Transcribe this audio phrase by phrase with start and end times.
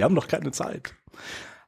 [0.00, 0.94] Wir haben noch keine Zeit.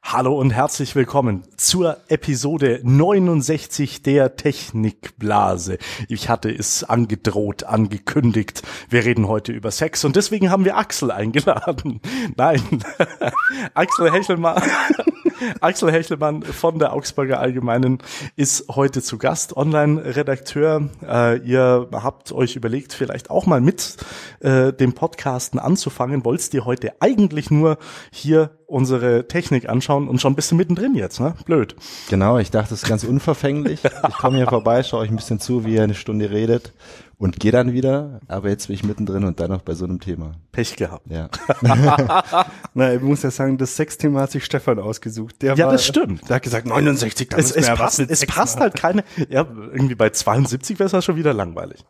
[0.01, 5.77] Hallo und herzlich willkommen zur Episode 69 der Technikblase.
[6.09, 8.63] Ich hatte es angedroht, angekündigt.
[8.89, 12.01] Wir reden heute über Sex und deswegen haben wir Axel eingeladen.
[12.35, 12.83] Nein,
[13.75, 14.63] Axel Hechelmann.
[15.59, 17.99] Axel Hechelmann von der Augsburger Allgemeinen
[18.35, 20.89] ist heute zu Gast, Online-Redakteur.
[21.07, 23.97] Äh, ihr habt euch überlegt, vielleicht auch mal mit
[24.39, 26.25] äh, dem Podcasten anzufangen.
[26.25, 27.77] Wolltest dir heute eigentlich nur
[28.11, 31.35] hier unsere Technik anschauen und schon ein bisschen mittendrin jetzt, ne?
[31.45, 31.75] Blöd.
[32.09, 33.81] Genau, ich dachte, es ist ganz unverfänglich.
[33.83, 36.73] Ich komme hier vorbei, schaue euch ein bisschen zu, wie ihr eine Stunde redet
[37.17, 38.19] und gehe dann wieder.
[38.27, 40.33] Aber jetzt bin ich mittendrin und dann noch bei so einem Thema.
[40.51, 41.09] Pech gehabt.
[41.09, 41.29] Ja.
[42.73, 45.41] Na, ich muss ja sagen, das Sexthema hat sich Stefan ausgesucht.
[45.41, 46.27] Der Ja, war, das stimmt.
[46.29, 49.95] Der hat gesagt, 69, da Es, müssen es, passt, es passt halt keine, ja, irgendwie
[49.95, 51.83] bei 72 wäre es ja schon wieder langweilig.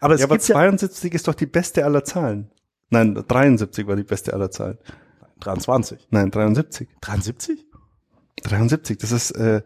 [0.00, 2.50] Aber es Ja, aber gibt ja 72 ist doch die beste aller Zahlen.
[2.90, 4.78] Nein, 73 war die beste aller Zahlen.
[5.40, 6.08] 23.
[6.10, 6.88] Nein, 73.
[7.00, 7.64] 73?
[8.42, 9.62] 73, das ist äh,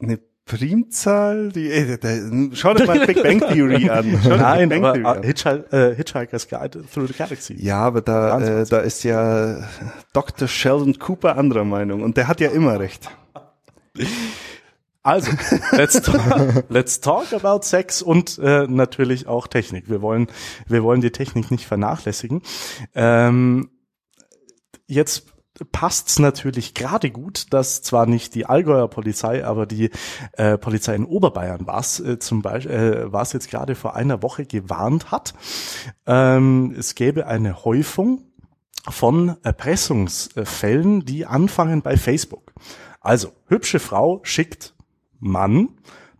[0.00, 0.18] eine
[0.48, 2.08] Primzahl, die äh, da,
[2.54, 4.18] schau dir mal Big Bang Theory an.
[4.24, 5.64] Schau Nein, Big Bang Theory äh, an.
[5.70, 7.54] Äh, Hitchhiker's Guide Through the Galaxy.
[7.62, 8.70] Ja, aber da, äh, 23.
[8.70, 9.68] da ist ja
[10.14, 10.48] Dr.
[10.48, 13.10] Sheldon Cooper anderer Meinung und der hat ja immer recht.
[15.02, 15.32] Also,
[15.72, 19.88] let's talk, let's talk about Sex und äh, natürlich auch Technik.
[19.88, 20.28] Wir wollen,
[20.66, 22.42] wir wollen die Technik nicht vernachlässigen.
[22.94, 23.70] Ähm,
[24.86, 25.26] jetzt
[25.72, 29.90] passt's natürlich gerade gut, dass zwar nicht die Allgäuer Polizei, aber die
[30.32, 34.46] äh, Polizei in Oberbayern war's äh, zum Beispiel, äh, war's jetzt gerade vor einer Woche
[34.46, 35.34] gewarnt hat.
[36.06, 38.22] Ähm, es gäbe eine Häufung
[38.88, 42.52] von Erpressungsfällen, die anfangen bei Facebook.
[43.00, 44.74] Also, hübsche Frau schickt
[45.20, 45.68] Mann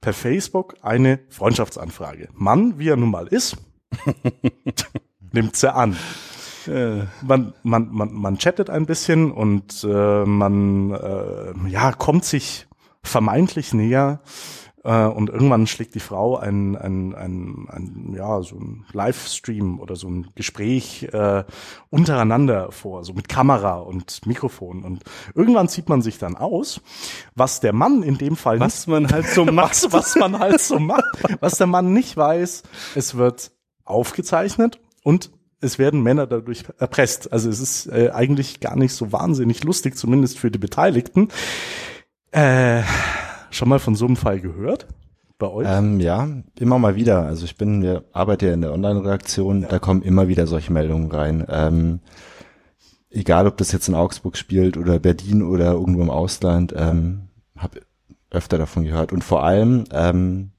[0.00, 2.28] per Facebook eine Freundschaftsanfrage.
[2.34, 3.56] Mann, wie er nun mal ist,
[5.32, 5.96] nimmt sie an.
[6.68, 12.66] Äh, Man, man, man, man chattet ein bisschen und äh, man äh, ja, kommt sich
[13.02, 14.20] vermeintlich näher
[14.84, 19.96] äh, und irgendwann schlägt die Frau ein, ein, ein, ein ja, so ein Livestream oder
[19.96, 21.44] so ein Gespräch äh,
[21.90, 24.84] untereinander vor, so mit Kamera und Mikrofon.
[24.84, 26.80] Und irgendwann zieht man sich dann aus,
[27.34, 29.84] was der Mann in dem Fall was man halt so macht.
[29.84, 31.04] was, was man halt so macht.
[31.40, 32.62] Was der Mann nicht weiß,
[32.94, 33.52] es wird
[33.84, 35.30] aufgezeichnet und
[35.60, 37.32] es werden Männer dadurch erpresst.
[37.32, 41.28] Also es ist äh, eigentlich gar nicht so wahnsinnig lustig, zumindest für die Beteiligten.
[42.30, 42.82] Äh,
[43.50, 44.86] schon mal von so einem Fall gehört?
[45.38, 45.66] Bei euch?
[45.68, 47.22] Ähm, ja, immer mal wieder.
[47.22, 51.10] Also ich bin, wir arbeiten ja in der Online-Redaktion, da kommen immer wieder solche Meldungen
[51.10, 51.46] rein.
[51.48, 52.00] Ähm,
[53.10, 57.80] egal, ob das jetzt in Augsburg spielt oder Berlin oder irgendwo im Ausland, ähm, habe
[58.30, 59.12] öfter davon gehört.
[59.12, 60.50] Und vor allem ähm,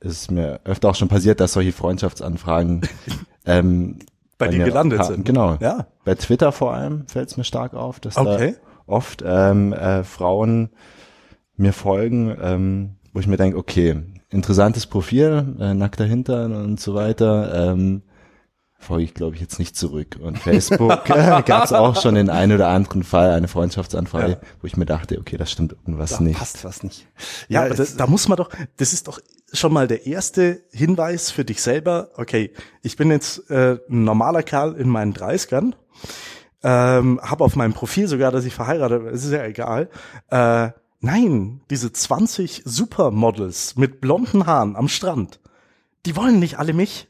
[0.00, 2.82] ist mir öfter auch schon passiert, dass solche Freundschaftsanfragen
[3.44, 3.98] ähm,
[4.46, 5.24] bei dir gelandet ka- sind.
[5.24, 5.56] Genau.
[5.60, 5.86] Ja.
[6.04, 8.54] Bei Twitter vor allem fällt es mir stark auf, dass Okay.
[8.56, 10.70] da oft ähm, äh, Frauen
[11.56, 16.94] mir folgen, ähm, wo ich mir denke, okay, interessantes Profil, äh, nackter Hintern und so
[16.94, 18.02] weiter, ähm,
[18.78, 20.18] folge ich glaube ich jetzt nicht zurück.
[20.20, 24.38] Und Facebook äh, gab es auch schon den einen oder anderen Fall, eine Freundschaftsanfrage, Ja.
[24.60, 26.38] wo ich mir dachte, okay, das stimmt irgendwas Da nicht.
[26.38, 27.06] passt was nicht.
[27.48, 28.48] Ja, Ja, aber da, es- da muss man doch,
[28.78, 29.20] das ist doch
[29.52, 32.10] schon mal der erste Hinweis für dich selber.
[32.16, 32.52] Okay,
[32.82, 35.74] ich bin jetzt äh, ein normaler Kerl in meinen 30ern,
[36.62, 39.90] ähm, habe auf meinem Profil sogar, dass ich verheiratet bin, es ist ja egal.
[40.30, 40.70] Äh,
[41.00, 45.40] nein, diese 20 Supermodels mit blonden Haaren am Strand,
[46.06, 47.08] die wollen nicht alle mich.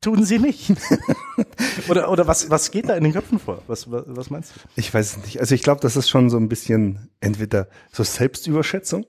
[0.00, 0.70] Tun sie nicht.
[1.88, 3.62] oder oder was, was geht da in den Köpfen vor?
[3.68, 4.60] Was, was, was meinst du?
[4.76, 5.40] Ich weiß es nicht.
[5.40, 9.06] Also ich glaube, das ist schon so ein bisschen entweder so Selbstüberschätzung,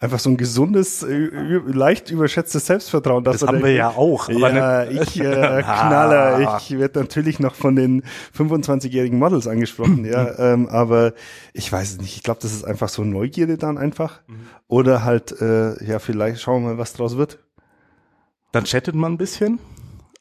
[0.00, 1.28] einfach so ein gesundes, äh,
[1.66, 3.22] leicht überschätztes Selbstvertrauen.
[3.22, 4.28] Das haben wir ja auch.
[4.30, 5.22] Ja, ne- ich äh,
[5.62, 8.02] Knaller, ich werde natürlich noch von den
[8.36, 11.12] 25-jährigen Models angesprochen, ja, ähm, aber
[11.52, 12.16] ich weiß es nicht.
[12.16, 14.22] Ich glaube, das ist einfach so Neugierde dann einfach.
[14.68, 17.38] Oder halt, äh, ja, vielleicht schauen wir mal, was draus wird.
[18.52, 19.60] Dann chattet man ein bisschen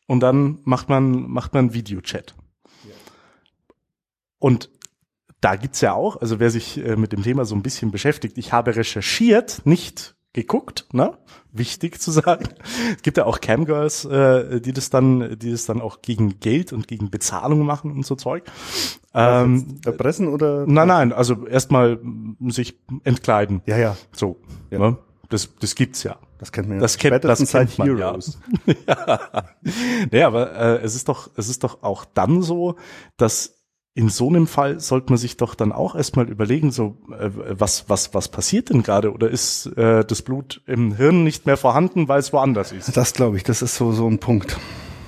[0.07, 2.35] und dann macht man, macht man Videochat.
[4.39, 4.69] Und
[5.41, 8.38] da gibt's ja auch, also wer sich äh, mit dem Thema so ein bisschen beschäftigt,
[8.38, 11.18] ich habe recherchiert, nicht geguckt, ne?
[11.51, 12.50] Wichtig zu sagen.
[12.95, 16.71] Es gibt ja auch Camgirls, äh, die das dann, die das dann auch gegen Geld
[16.71, 18.44] und gegen Bezahlung machen und so Zeug.
[19.15, 20.68] Ähm, Erpressen oder?
[20.68, 22.00] nein, nein, also erstmal
[22.47, 23.62] sich entkleiden.
[23.65, 24.39] Ja, ja, So.
[24.69, 24.80] Ja.
[24.80, 24.97] Ne?
[25.30, 26.18] Das, das gibt's ja.
[26.38, 26.81] das kennt man ja.
[26.81, 28.15] Das kennt, das kennt man, ja.
[28.88, 29.19] ja.
[30.12, 32.75] Nee, aber äh, es ist doch, es ist doch auch dann so,
[33.18, 33.58] dass
[33.99, 37.89] in so einem Fall sollte man sich doch dann auch erstmal überlegen, so äh, was
[37.89, 42.07] was was passiert denn gerade oder ist äh, das Blut im Hirn nicht mehr vorhanden,
[42.07, 42.95] weil es woanders ist?
[42.95, 44.57] Das glaube ich, das ist so so ein Punkt.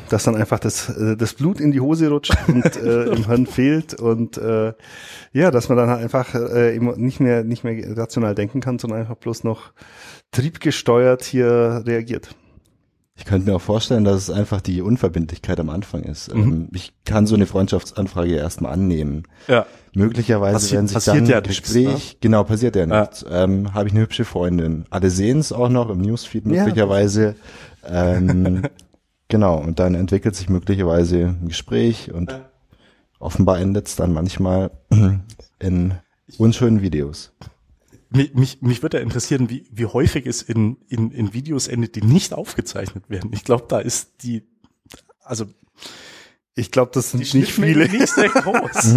[0.10, 3.46] dass dann einfach das, äh, das Blut in die Hose rutscht und äh, im Hirn
[3.46, 4.74] fehlt und äh,
[5.32, 8.78] ja, dass man dann halt einfach äh, immer nicht mehr nicht mehr rational denken kann,
[8.78, 9.72] sondern einfach bloß noch
[10.32, 12.36] triebgesteuert hier reagiert.
[13.18, 16.34] Ich könnte mir auch vorstellen, dass es einfach die Unverbindlichkeit am Anfang ist.
[16.34, 16.42] Mhm.
[16.42, 19.24] Ähm, ich kann so eine Freundschaftsanfrage erstmal annehmen.
[19.48, 19.66] Ja.
[19.94, 22.18] Möglicherweise Passi werden sich passiert dann ja im nichts, Gespräch, ne?
[22.22, 23.02] genau, passiert ja Ja.
[23.02, 23.26] nichts.
[23.30, 24.86] Ähm, Habe ich eine hübsche Freundin.
[24.90, 27.36] Alle sehen es auch noch im Newsfeed möglicherweise.
[27.86, 28.64] ähm,
[29.28, 32.34] genau, und dann entwickelt sich möglicherweise ein Gespräch und
[33.20, 34.72] offenbar endet es dann manchmal
[35.60, 35.94] in
[36.38, 37.34] unschönen Videos.
[38.14, 41.96] Mich, mich, mich würde ja interessieren, wie, wie häufig es in, in, in Videos endet,
[41.96, 43.32] die nicht aufgezeichnet werden.
[43.34, 44.44] Ich glaube, da ist die,
[45.22, 45.46] also
[46.62, 47.90] Ich glaube, das sind die nicht viele.
[47.90, 48.94] nicht sehr groß.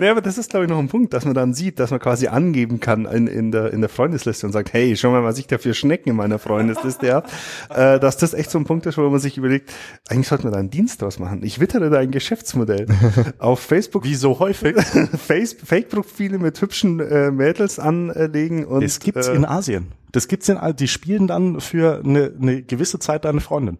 [0.00, 2.00] nee, aber das ist, glaube ich, noch ein Punkt, dass man dann sieht, dass man
[2.00, 5.38] quasi angeben kann in, in, der, in der Freundesliste und sagt, hey, schau mal, was
[5.38, 7.28] ich da für Schnecken in meiner Freundesliste habe.
[7.74, 9.72] Äh, dass das echt so ein Punkt ist, wo man sich überlegt,
[10.08, 11.42] eigentlich sollte man da einen Dienst draus machen.
[11.42, 12.86] Ich wittere da ein Geschäftsmodell.
[13.38, 14.76] Auf Facebook wie so häufig.
[14.76, 19.88] Fake-Profile mit hübschen äh, Mädels anlegen und Das gibt's äh, in Asien.
[20.12, 23.78] Das gibt's in, die spielen dann für eine, eine gewisse Zeit deine Freundin.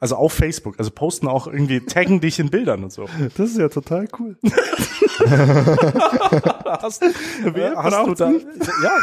[0.00, 0.78] Also auf Facebook.
[0.78, 3.06] Also posten auch irgendwie, taggen dich in Bildern und so.
[3.36, 4.36] das ist ja total cool.
[6.82, 7.12] Hast, äh,
[7.74, 8.46] hast du da, nicht?
[8.82, 8.96] ja,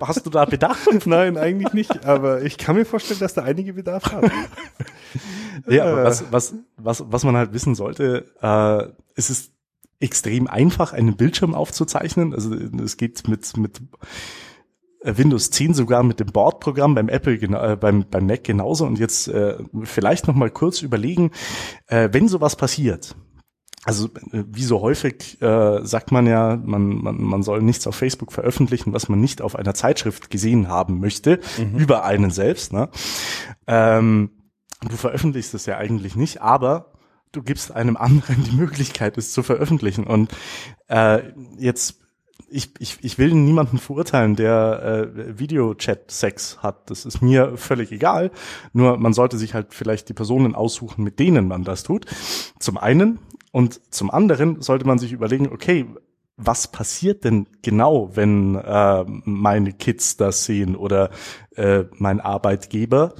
[0.00, 0.86] hast du da Bedarf?
[1.06, 2.04] Nein, eigentlich nicht.
[2.04, 4.30] Aber ich kann mir vorstellen, dass da einige Bedarf haben.
[5.68, 9.52] Ja, aber was, was, was, was man halt wissen sollte, äh, es ist
[9.98, 12.32] extrem einfach, einen Bildschirm aufzuzeichnen.
[12.32, 13.80] Also es geht mit, mit
[15.02, 18.86] Windows 10 sogar mit dem Bordprogramm beim Apple, äh, beim, beim Mac genauso.
[18.86, 21.30] Und jetzt äh, vielleicht noch mal kurz überlegen,
[21.86, 23.16] äh, wenn sowas passiert,
[23.84, 27.96] also äh, wie so häufig äh, sagt man ja, man, man, man soll nichts auf
[27.96, 31.40] Facebook veröffentlichen, was man nicht auf einer Zeitschrift gesehen haben möchte,
[31.76, 32.72] über einen selbst.
[32.72, 32.90] Ne?
[33.66, 34.30] Ähm,
[34.86, 36.92] du veröffentlichst es ja eigentlich nicht, aber
[37.32, 40.04] du gibst einem anderen die Möglichkeit, es zu veröffentlichen.
[40.06, 40.30] Und
[40.88, 41.22] äh,
[41.58, 42.00] jetzt,
[42.50, 46.90] ich, ich, ich will niemanden verurteilen, der äh, Videochat-Sex hat.
[46.90, 48.30] Das ist mir völlig egal.
[48.72, 52.06] Nur man sollte sich halt vielleicht die Personen aussuchen, mit denen man das tut.
[52.58, 53.18] Zum einen.
[53.52, 55.86] Und zum anderen sollte man sich überlegen, okay,
[56.36, 61.10] was passiert denn genau, wenn äh, meine Kids das sehen oder
[61.56, 63.14] äh, mein Arbeitgeber?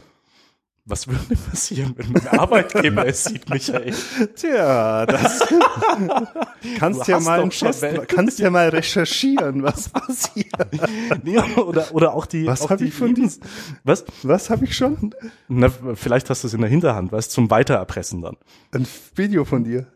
[0.86, 3.94] Was würde passieren, wenn mein Arbeitgeber es sieht, Michael?
[4.34, 5.40] Tja, das
[6.78, 8.06] kannst Du ja mal welche.
[8.06, 10.46] kannst ja mal recherchieren, was passiert.
[11.22, 12.46] Nee, oder, oder auch die.
[12.46, 13.40] Was auch hab die ich von Lebens-
[13.84, 14.04] Was?
[14.22, 15.14] Was habe ich schon?
[15.48, 18.36] Na, vielleicht hast du es in der Hinterhand, weißt zum Weitererpressen dann.
[18.72, 19.86] Ein Video von dir.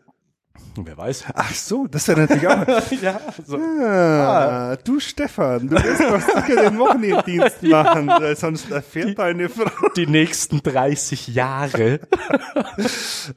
[0.83, 1.25] Wer weiß.
[1.33, 2.65] Ach so, das wäre natürlich auch.
[3.01, 3.57] ja, so.
[3.57, 9.89] Ah, du Stefan, du wirst doch sicher den Wochenenddienst machen, weil sonst erfährt deine Frau.
[9.95, 11.99] Die nächsten 30 Jahre.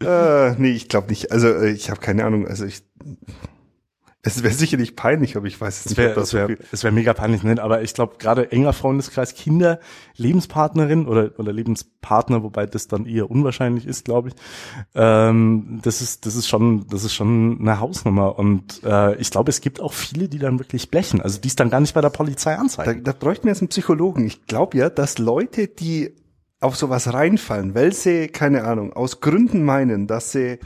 [0.01, 1.33] Äh, nee, ich glaube nicht.
[1.33, 2.47] Also äh, ich habe keine Ahnung.
[2.47, 2.83] Also ich,
[4.23, 5.97] es wäre sicherlich peinlich, aber ich weiß es nicht.
[5.97, 7.63] wäre das es so wär, wär mega peinlich, ne?
[7.63, 9.79] aber ich glaube gerade enger Freundeskreis, Kinder,
[10.17, 14.35] Lebenspartnerin oder, oder Lebenspartner, wobei das dann eher unwahrscheinlich ist, glaube ich.
[14.95, 19.51] Ähm, das ist das ist schon das ist schon eine Hausnummer und äh, ich glaube,
[19.51, 22.01] es gibt auch viele, die dann wirklich blechen, also die es dann gar nicht bei
[22.01, 23.05] der Polizei Da, anzeigen.
[23.05, 24.27] da bräuchten wir jetzt einen Psychologen.
[24.27, 26.13] Ich glaube ja, dass Leute, die
[26.61, 30.59] auf sowas reinfallen, weil sie, keine Ahnung, aus Gründen meinen, dass sie,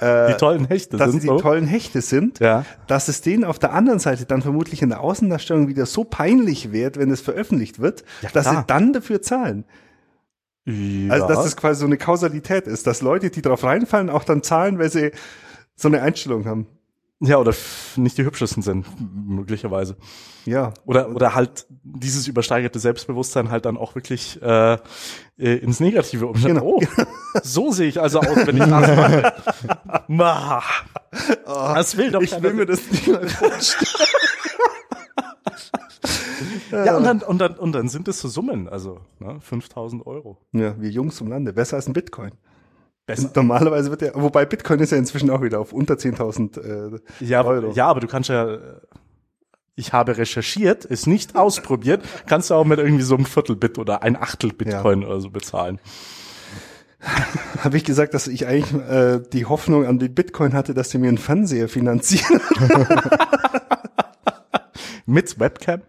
[0.00, 1.38] äh, die tollen Hechte dass sie sind die so.
[1.40, 2.64] tollen Hechte sind, Ja.
[2.86, 6.70] dass es denen auf der anderen Seite dann vermutlich in der Außendarstellung wieder so peinlich
[6.70, 8.64] wird, wenn es veröffentlicht wird, Ja, dass sie klar.
[8.68, 9.64] dann dafür zahlen.
[10.66, 11.12] Ja.
[11.14, 14.42] Also dass das quasi so eine Kausalität ist, dass Leute, die drauf reinfallen, auch dann
[14.44, 15.10] zahlen, weil sie
[15.74, 16.66] so eine Einstellung haben.
[17.20, 17.54] Ja, oder
[17.96, 18.86] nicht die hübschesten sind,
[19.28, 19.96] möglicherweise.
[20.46, 20.72] Ja.
[20.86, 24.78] Oder, oder halt dieses übersteigerte Selbstbewusstsein halt dann auch wirklich äh, äh,
[25.58, 26.58] ins Negative umschalten.
[26.60, 26.78] Genau.
[26.78, 26.82] Oh,
[27.42, 29.32] so sehe ich also aus, wenn ich das mache.
[30.08, 30.62] Ma,
[31.44, 33.86] das will doch Ich will mir das nicht mal vorstellen.
[36.70, 40.38] Ja, und dann, und, dann, und dann sind es so Summen, also ne, 5000 Euro.
[40.52, 41.52] Ja, wir Jungs zum Lande.
[41.52, 42.30] Besser als ein Bitcoin.
[43.16, 43.30] Besser.
[43.34, 47.44] Normalerweise wird der, wobei Bitcoin ist ja inzwischen auch wieder auf unter 10.000 äh, Ja,
[47.44, 47.72] Euro.
[47.72, 48.58] ja, aber du kannst ja, äh,
[49.74, 54.02] ich habe recherchiert, ist nicht ausprobiert, kannst du auch mit irgendwie so einem Viertelbit oder
[54.02, 55.78] ein Achtel Bitcoin oder so bezahlen.
[57.64, 60.98] Habe ich gesagt, dass ich eigentlich äh, die Hoffnung an den Bitcoin hatte, dass die
[60.98, 62.40] mir einen Fernseher finanzieren.
[65.06, 65.80] Mit Webcam.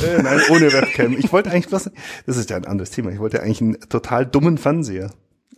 [0.00, 1.16] äh, nein, ohne Webcam.
[1.18, 1.90] Ich wollte eigentlich bloß,
[2.26, 5.10] das ist ja ein anderes Thema, ich wollte eigentlich einen total dummen Fernseher.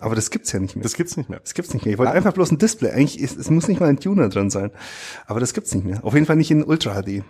[0.05, 0.83] Aber das gibt's ja nicht mehr.
[0.83, 1.41] Das gibt's nicht mehr.
[1.41, 1.95] Das gibt's nicht mehr.
[1.95, 2.91] Ich wollte einfach bloß ein Display.
[2.91, 4.71] Eigentlich ist, es muss nicht mal ein Tuner drin sein.
[5.27, 6.05] Aber das gibt's nicht mehr.
[6.05, 7.25] Auf jeden Fall nicht in Ultra HD.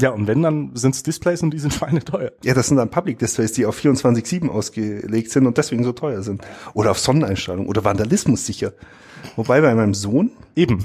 [0.00, 2.32] Ja, und wenn, dann sind's Displays und die sind schweineteuer.
[2.42, 6.22] Ja, das sind dann Public Displays, die auf 24-7 ausgelegt sind und deswegen so teuer
[6.22, 6.40] sind.
[6.72, 8.72] Oder auf Sonneneinstrahlung oder Vandalismus sicher.
[9.36, 10.84] Wobei bei meinem Sohn, Eben.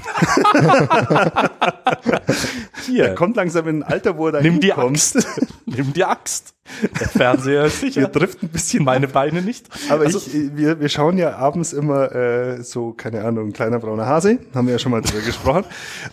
[2.86, 4.72] Hier, der kommt langsam in ein Alter, wo er da nimm die.
[4.72, 5.26] Axt.
[5.66, 6.54] nimm die Axt.
[7.00, 8.02] Der Fernseher ist sicher.
[8.02, 9.66] Wir driften ein bisschen Meine Beine nicht.
[9.90, 14.06] Aber Also, ich, wir, wir schauen ja abends immer äh, so, keine Ahnung, kleiner brauner
[14.06, 15.64] Hase, haben wir ja schon mal drüber gesprochen.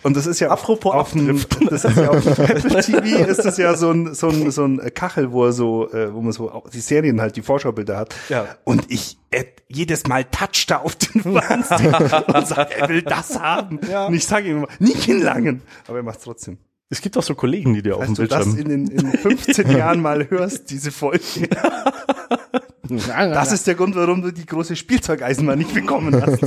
[0.02, 3.46] Und das ist ja Apropos auf dem, das ist ja auf dem Apple TV ist
[3.46, 6.32] das ja so ein, so ein, so ein Kachel, wo er so, äh, wo man
[6.32, 8.16] so die Serien halt, die Vorschaubilder hat.
[8.28, 8.48] Ja.
[8.64, 13.40] Und ich äh, jedes Mal toucht er auf den Fernsehen und sagt, er will das
[13.40, 13.80] haben.
[13.90, 14.08] Ja.
[14.08, 15.62] Und ich sage ihm immer, nicht in Langen.
[15.88, 16.58] Aber er macht es trotzdem.
[16.90, 18.72] es gibt auch so Kollegen, die dir auf dem Als du das Bildschirm.
[18.72, 21.50] in, den, in 15 Jahren mal hörst, diese Folge.
[23.08, 26.44] Das ist der Grund, warum du die große Spielzeugeisenbahn nicht bekommen hast.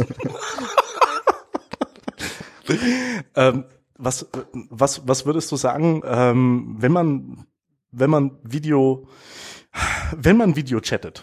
[3.35, 3.65] Ähm,
[3.97, 7.47] was, was, was würdest du sagen, ähm, wenn man,
[7.93, 9.09] wenn man Video,
[10.15, 11.23] wenn man Video chattet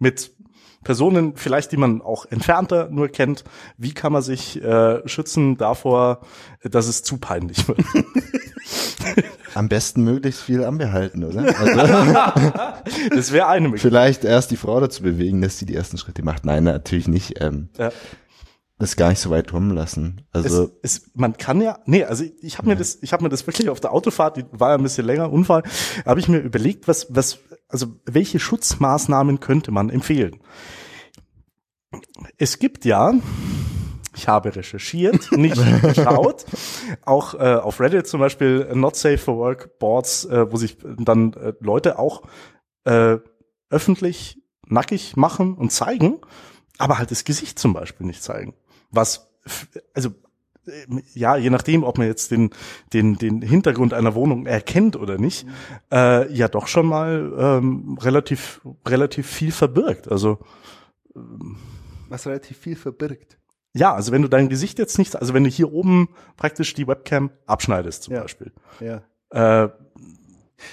[0.00, 0.34] mit
[0.84, 3.44] Personen, vielleicht die man auch entfernter nur kennt,
[3.76, 6.20] wie kann man sich äh, schützen davor,
[6.62, 7.80] dass es zu peinlich wird?
[9.54, 11.42] Am besten möglichst viel anbehalten, oder?
[11.58, 12.80] Also,
[13.14, 13.90] Das wäre eine Möglichkeit.
[13.90, 16.44] vielleicht erst die Frau dazu bewegen, dass sie die ersten Schritte macht.
[16.44, 17.40] Nein, natürlich nicht.
[17.40, 17.90] Ähm, Ja.
[18.78, 20.22] das gar nicht so weit kommen lassen.
[20.32, 23.22] Also es, es, man kann ja, nee, also ich, ich habe mir das, ich habe
[23.24, 25.62] mir das wirklich auf der Autofahrt, die war ja ein bisschen länger, Unfall,
[26.06, 30.40] habe ich mir überlegt, was, was, also welche Schutzmaßnahmen könnte man empfehlen?
[32.38, 33.14] Es gibt ja,
[34.14, 36.44] ich habe recherchiert, nicht geschaut,
[37.04, 40.78] auch äh, auf Reddit zum Beispiel äh, Not Safe for Work Boards, äh, wo sich
[40.98, 42.22] dann äh, Leute auch
[42.84, 43.18] äh,
[43.70, 46.18] öffentlich nackig machen und zeigen,
[46.78, 48.54] aber halt das Gesicht zum Beispiel nicht zeigen.
[48.90, 49.30] Was,
[49.94, 50.10] also
[51.14, 52.50] ja, je nachdem, ob man jetzt den,
[52.92, 55.46] den, den Hintergrund einer Wohnung erkennt oder nicht,
[55.92, 60.10] äh, ja doch schon mal ähm, relativ, relativ viel verbirgt.
[60.10, 60.38] Also
[62.08, 63.38] Was relativ viel verbirgt.
[63.74, 66.86] ja, also wenn du dein Gesicht jetzt nicht, also wenn du hier oben praktisch die
[66.86, 68.22] Webcam abschneidest zum Ja.
[68.22, 69.02] Beispiel, Ja.
[69.30, 69.70] äh,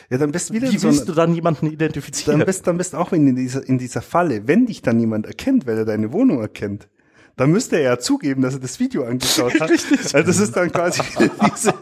[0.09, 2.39] Ja, dann bist du wieder wie so willst ein, du dann jemanden identifizieren?
[2.39, 4.45] dann bist, dann bist auch in dieser, in dieser Falle.
[4.47, 6.89] Wenn dich dann jemand erkennt, weil er deine Wohnung erkennt,
[7.37, 9.69] dann müsste er ja zugeben, dass er das Video angeschaut hat.
[9.69, 9.99] Richtig.
[10.13, 11.01] Also das ist dann quasi
[11.55, 11.73] diese,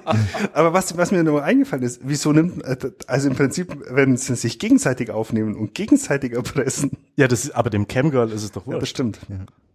[0.53, 2.63] aber was, was mir nur eingefallen ist, wieso nimmt,
[3.07, 7.69] also im Prinzip, wenn sie sich gegenseitig aufnehmen und gegenseitig erpressen, ja, das ist, aber
[7.69, 9.19] dem Camgirl ist es doch ja, das stimmt.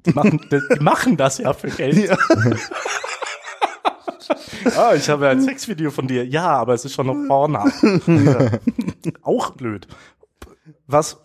[0.07, 1.97] Die machen, die machen das ja für Geld.
[1.97, 2.17] Ja.
[4.77, 6.25] Ah, ich habe ein Sexvideo von dir.
[6.25, 7.65] Ja, aber es ist schon noch Porno.
[9.23, 9.89] Auch blöd.
[10.87, 11.19] Was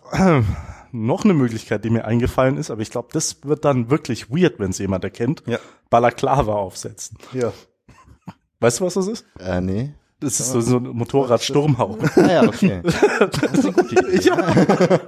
[1.04, 4.58] noch eine Möglichkeit, die mir eingefallen ist, aber ich glaube, das wird dann wirklich weird,
[4.58, 5.42] wenn es jemand erkennt.
[5.46, 5.58] Ja.
[5.90, 7.18] Balaklava aufsetzen.
[7.32, 7.52] Ja.
[8.60, 9.24] Weißt du, was das ist?
[9.38, 9.92] äh, nee.
[10.18, 11.98] Das ist so, so ein Motorrad-Sturmhauch.
[12.16, 12.80] Ah ja, okay.
[12.84, 14.30] Das ist eine gute Idee.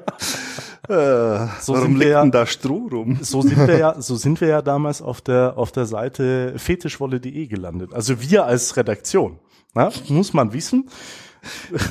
[0.88, 3.18] Äh, So warum sind wir liegt ja- denn da Stroh rum?
[3.20, 7.46] So sind wir ja, so sind wir ja damals auf der auf der Seite fetischwolle.de
[7.46, 7.92] gelandet.
[7.92, 9.38] Also wir als Redaktion.
[9.74, 10.88] Ja, muss man wissen.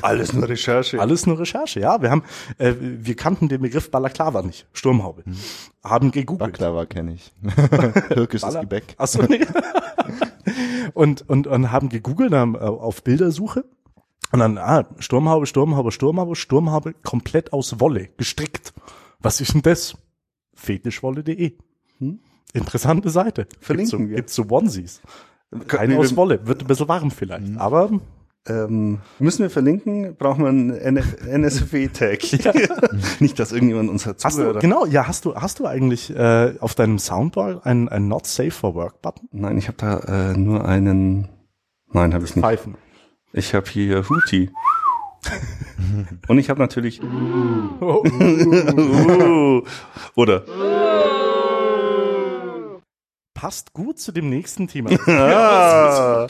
[0.01, 0.99] Alles nur Recherche.
[0.99, 2.01] Alles nur Recherche, ja.
[2.01, 2.23] Wir haben,
[2.57, 5.23] äh, wir kannten den Begriff Balaklava nicht, Sturmhaube.
[5.83, 6.51] Haben gegoogelt.
[6.53, 7.33] Baklava kenne ich.
[8.13, 8.95] Türkisches Balla- Gebäck.
[8.97, 9.45] Ach so, nee.
[10.93, 13.65] und, und, und haben gegoogelt haben, äh, auf Bildersuche.
[14.31, 18.73] Und dann, ah, Sturmhaube, Sturmhaube, Sturmhaube, Sturmhaube, komplett aus Wolle, gestrickt.
[19.19, 19.95] Was ist denn das?
[20.53, 21.53] Fetischwolle.de.
[22.53, 23.43] Interessante Seite.
[23.43, 23.47] Hm?
[23.61, 24.15] Verlinken gibt's so, wir.
[24.17, 25.01] Gibt's so Onesies.
[25.67, 27.57] Keine wir- aus Wolle, wird ein bisschen warm vielleicht, Hm.
[27.57, 27.89] aber
[28.47, 32.19] Ähm, müssen wir verlinken, braucht man einen NSFW-Tag.
[33.19, 36.53] Nicht, dass irgendjemand uns hat hast du, genau, ja, hast du, hast du eigentlich äh,
[36.59, 39.27] auf deinem Soundbar ein, ein Not Safe for Work Button?
[39.31, 41.29] Nein, ich habe da äh, nur einen.
[41.91, 42.45] Nein, habe ich nicht.
[42.45, 42.75] Pfeifen.
[43.33, 44.49] Ich habe hier Hootie.
[46.27, 47.01] Und ich habe natürlich.
[47.81, 48.03] Oh,
[50.15, 50.43] Oder.
[53.37, 54.89] Passt gut zu dem nächsten Thema.
[55.07, 56.27] Ah,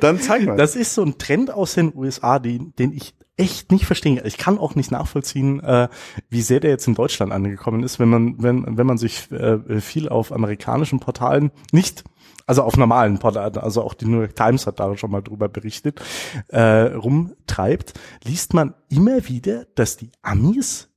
[0.00, 0.56] dann zeig mal.
[0.56, 4.22] Das ist so ein Trend aus den USA, den, den ich echt nicht verstehe.
[4.24, 5.88] Ich kann auch nicht nachvollziehen, äh,
[6.28, 9.80] wie sehr der jetzt in Deutschland angekommen ist, wenn man, wenn, wenn man sich äh,
[9.80, 12.04] viel auf amerikanischen Portalen nicht
[12.46, 15.48] also auf normalen Portalen, also auch die New York Times hat da schon mal drüber
[15.48, 16.02] berichtet,
[16.48, 20.88] äh, rumtreibt, liest man immer wieder, dass die Amis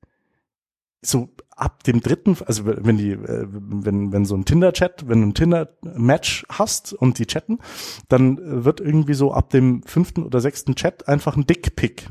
[1.01, 5.27] so ab dem dritten, also wenn die, äh, wenn, wenn so ein Tinder-Chat, wenn du
[5.27, 7.59] ein Tinder-Match hast und die chatten,
[8.09, 12.09] dann wird irgendwie so ab dem fünften oder sechsten Chat einfach ein Dick-Pic,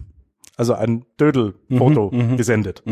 [0.57, 2.83] also ein Dödel-Foto gesendet.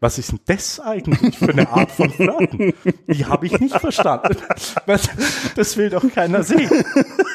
[0.00, 2.74] Was ist denn das eigentlich für eine Art von Flirten?
[3.08, 4.36] Die habe ich nicht verstanden.
[5.56, 6.70] Das will doch keiner sehen.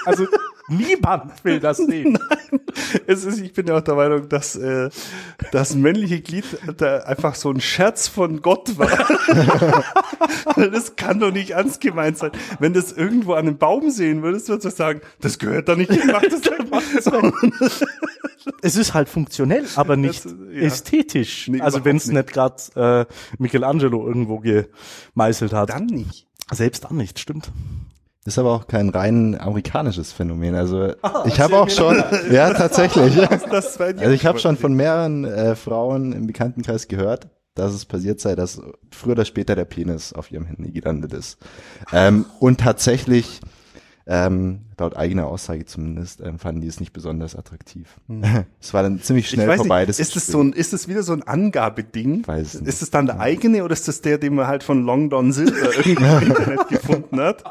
[0.06, 0.28] Also
[0.70, 2.14] Niemand will das sehen.
[2.14, 2.60] Nein,
[3.08, 4.90] es ist, ich bin ja auch der Meinung, dass äh,
[5.52, 6.46] das männliche Glied
[6.78, 8.90] da einfach so ein Scherz von Gott war.
[10.72, 12.32] das kann doch nicht ernst gemeint sein.
[12.60, 15.92] Wenn das irgendwo an einem Baum sehen würdest, würdest du sagen, das gehört da nicht
[15.92, 17.90] hin, mach das weg.
[18.62, 20.62] es ist halt funktionell, aber nicht Das, ja.
[20.62, 21.48] ästhetisch.
[21.48, 22.16] Nee, also wenn es nicht.
[22.16, 25.70] nicht gerade äh, Michelangelo irgendwo gemeißelt hat.
[25.70, 26.28] Dann nicht.
[26.52, 27.52] Selbst dann nicht, stimmt.
[28.30, 30.54] Ist aber auch kein rein amerikanisches Phänomen.
[30.54, 31.96] Also Ah, ich habe auch schon,
[32.32, 33.16] ja tatsächlich.
[33.32, 38.36] Also ich habe schon von mehreren äh, Frauen im Bekanntenkreis gehört, dass es passiert sei,
[38.36, 41.40] dass früher oder später der Penis auf ihrem Handy gelandet ist.
[41.92, 43.42] Ähm, und tatsächlich,
[44.12, 47.88] ähm, laut eigener Aussage zumindest, ähm, fanden die es nicht besonders attraktiv.
[48.62, 49.82] Es war dann ziemlich ich schnell weiß vorbei.
[49.82, 52.28] nicht, das ist es so ein, ist es wieder so ein Angabeding?
[52.28, 52.70] Weiß es nicht.
[52.70, 55.32] Ist es dann der eigene oder ist das der, den man halt von Long Don
[55.32, 57.44] Silver irgendwie im Internet gefunden hat?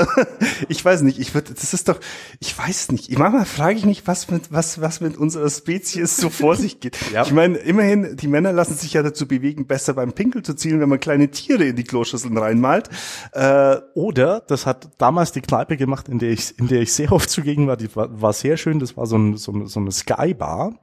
[0.68, 1.98] ich weiß nicht, ich würde, das ist doch,
[2.40, 3.16] ich weiß nicht.
[3.18, 6.98] Manchmal frage ich mich, was mit, was, was mit unserer Spezies so vor sich geht.
[7.12, 7.22] Ja.
[7.22, 10.80] Ich meine, immerhin, die Männer lassen sich ja dazu bewegen, besser beim Pinkel zu zielen,
[10.80, 12.90] wenn man kleine Tiere in die Kloschüsseln reinmalt.
[13.32, 17.12] Äh, Oder, das hat damals die Kneipe gemacht, in der ich, in der ich sehr
[17.12, 19.80] oft zugegen war, die war, war sehr schön, das war so, ein, so, eine- so
[19.80, 20.78] eine Skybar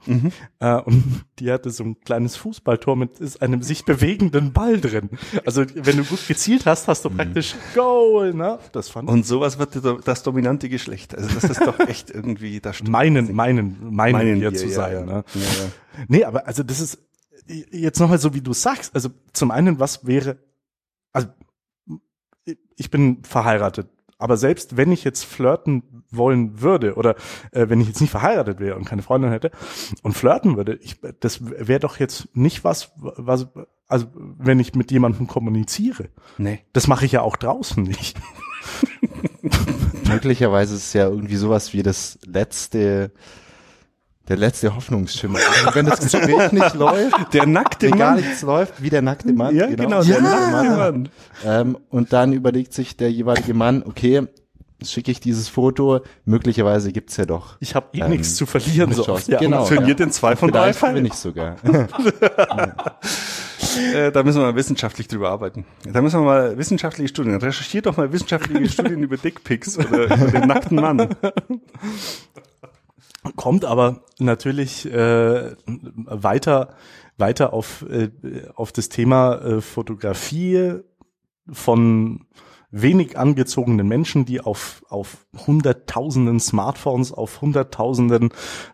[0.60, 5.10] äh, und die hatte so ein kleines Fußballtor mit ist einem sich bewegenden Ball drin.
[5.46, 8.60] Also wenn du gut gezielt hast, hast du praktisch Goal, ne?
[8.72, 11.16] Das fand und sowas wird das dominante Geschlecht.
[11.16, 14.72] Also das ist doch echt irgendwie, da stimmt meinen, meinen, meinen, meinen hier zu ja,
[14.74, 14.94] sein.
[14.94, 15.06] ja.
[15.06, 15.24] Ne?
[15.34, 15.72] Ja, ja.
[16.08, 17.00] Nee, aber also das ist
[17.72, 18.96] jetzt nochmal so, wie du sagst.
[18.96, 20.38] Also zum einen, was wäre,
[21.12, 21.28] also
[22.76, 23.90] ich bin verheiratet,
[24.22, 27.16] aber selbst wenn ich jetzt flirten wollen würde oder
[27.52, 29.52] äh, wenn ich jetzt nicht verheiratet wäre und keine Freundin hätte
[30.04, 33.48] und flirten würde, ich, das wäre doch jetzt nicht was, was,
[33.88, 36.10] also wenn ich mit jemandem kommuniziere.
[36.38, 36.60] Nee.
[36.74, 38.16] Das mache ich ja auch draußen nicht.
[40.08, 43.12] Möglicherweise ist es ja irgendwie sowas wie das letzte,
[44.32, 45.40] der letzte Hoffnungsschimmer.
[45.40, 48.22] Also wenn das Gespräch nicht läuft, Der nackte wenn gar Mann.
[48.24, 49.54] nichts läuft, wie der nackte Mann.
[49.54, 51.10] Ja, genau, der der nackte nackte Mann.
[51.46, 54.28] Ähm, und dann überlegt sich der jeweilige Mann, okay,
[54.82, 57.58] schicke ich dieses Foto, möglicherweise gibt's ja doch.
[57.60, 58.94] Ich habe eh Ähm, nichts zu verlieren.
[58.94, 59.28] So oft.
[59.28, 59.66] Ja, Genau.
[59.66, 60.96] Funktioniert in zwei von drei Fällen.
[60.96, 61.58] bin ich sogar.
[63.96, 65.66] Äh, da müssen wir mal wissenschaftlich drüber arbeiten.
[65.86, 67.36] Da müssen wir mal wissenschaftliche Studien.
[67.38, 71.08] Recherchiert doch mal wissenschaftliche Studien über Dickpics oder über den nackten Mann.
[73.38, 76.76] kommt aber natürlich äh, weiter
[77.18, 78.10] weiter auf äh,
[78.56, 80.80] auf das Thema äh, Fotografie
[81.52, 82.26] von
[82.72, 88.30] wenig angezogenen Menschen, die auf auf hunderttausenden Smartphones, auf hunderttausenden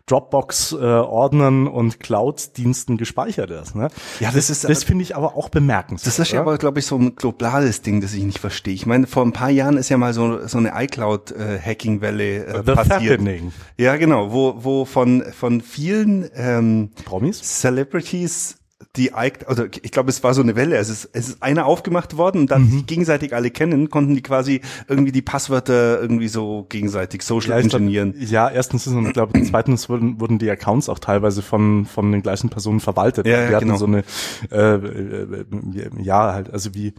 [0.06, 3.74] Dropbox-Ordnern und Cloud-Diensten gespeichert ist.
[3.74, 3.88] Ne?
[4.20, 6.06] Ja, das ist das finde ich aber auch bemerkenswert.
[6.06, 8.74] Das ist ja aber, glaube ich, so ein globales Ding, das ich nicht verstehe.
[8.74, 12.72] Ich meine, vor ein paar Jahren ist ja mal so, so eine iCloud-Hacking-Welle äh, The
[12.72, 13.20] passiert.
[13.20, 13.52] Fappening.
[13.76, 17.42] Ja, genau, wo, wo von, von vielen ähm, Promis?
[17.42, 18.58] Celebrities
[18.96, 20.76] die also ich glaube, es war so eine Welle.
[20.76, 22.70] Es ist, es ist einer aufgemacht worden und dann Mhm.
[22.70, 27.60] sich gegenseitig alle kennen, konnten die quasi irgendwie die Passwörter irgendwie so gegenseitig social Ja,
[27.60, 28.14] glaub, engineeren.
[28.18, 32.10] ja, erstens ist und ich glaube, zweitens wurden, wurden die Accounts auch teilweise von, von
[32.10, 33.26] den gleichen Personen verwaltet.
[33.26, 33.78] Ja, ja, die hatten genau.
[33.78, 34.04] so eine,
[34.50, 36.94] äh, äh, äh, ja, halt, also wie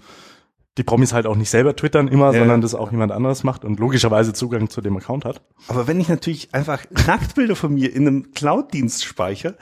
[0.79, 2.39] die Promis halt auch nicht selber twittern immer, Ja.
[2.39, 5.41] sondern das auch jemand anderes macht und logischerweise Zugang zu dem Account hat.
[5.67, 9.55] Aber wenn ich natürlich einfach Nacktbilder von mir in einem Cloud-Dienst speichere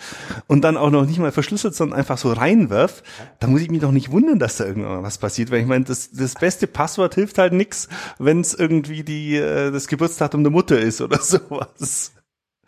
[0.45, 3.01] und dann auch noch nicht mal verschlüsselt, sondern einfach so reinwerf,
[3.39, 5.49] dann muss ich mich doch nicht wundern, dass da irgendwann was passiert.
[5.51, 9.71] Weil ich meine, das, das beste Passwort hilft halt nix, wenn es irgendwie die, äh,
[9.71, 12.13] das Geburtsdatum der Mutter ist oder sowas.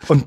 [0.08, 0.26] Und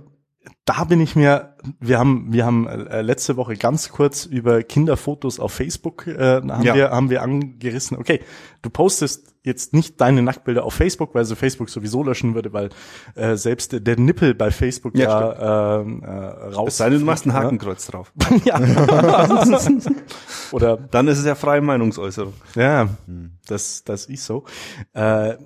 [0.65, 5.41] da bin ich mir, wir haben, wir haben äh, letzte Woche ganz kurz über Kinderfotos
[5.41, 6.75] auf Facebook äh, haben Ja.
[6.75, 7.97] wir haben wir angerissen.
[7.97, 8.21] Okay,
[8.63, 12.69] du postest jetzt nicht deine Nacktbilder auf Facebook, weil so Facebook sowieso löschen würde, weil
[13.17, 16.69] äh, selbst der Nippel bei Facebook Ja, ja, äh, äh, raus.
[16.69, 17.35] Es sei denn, du machst ein ne?
[17.35, 18.13] Hakenkreuz drauf.
[18.45, 18.61] ja.
[20.53, 22.35] Oder Dann ist es ja freie Meinungsäußerung.
[22.55, 22.89] ja,
[23.49, 24.45] das das ist so.
[24.93, 25.37] Äh,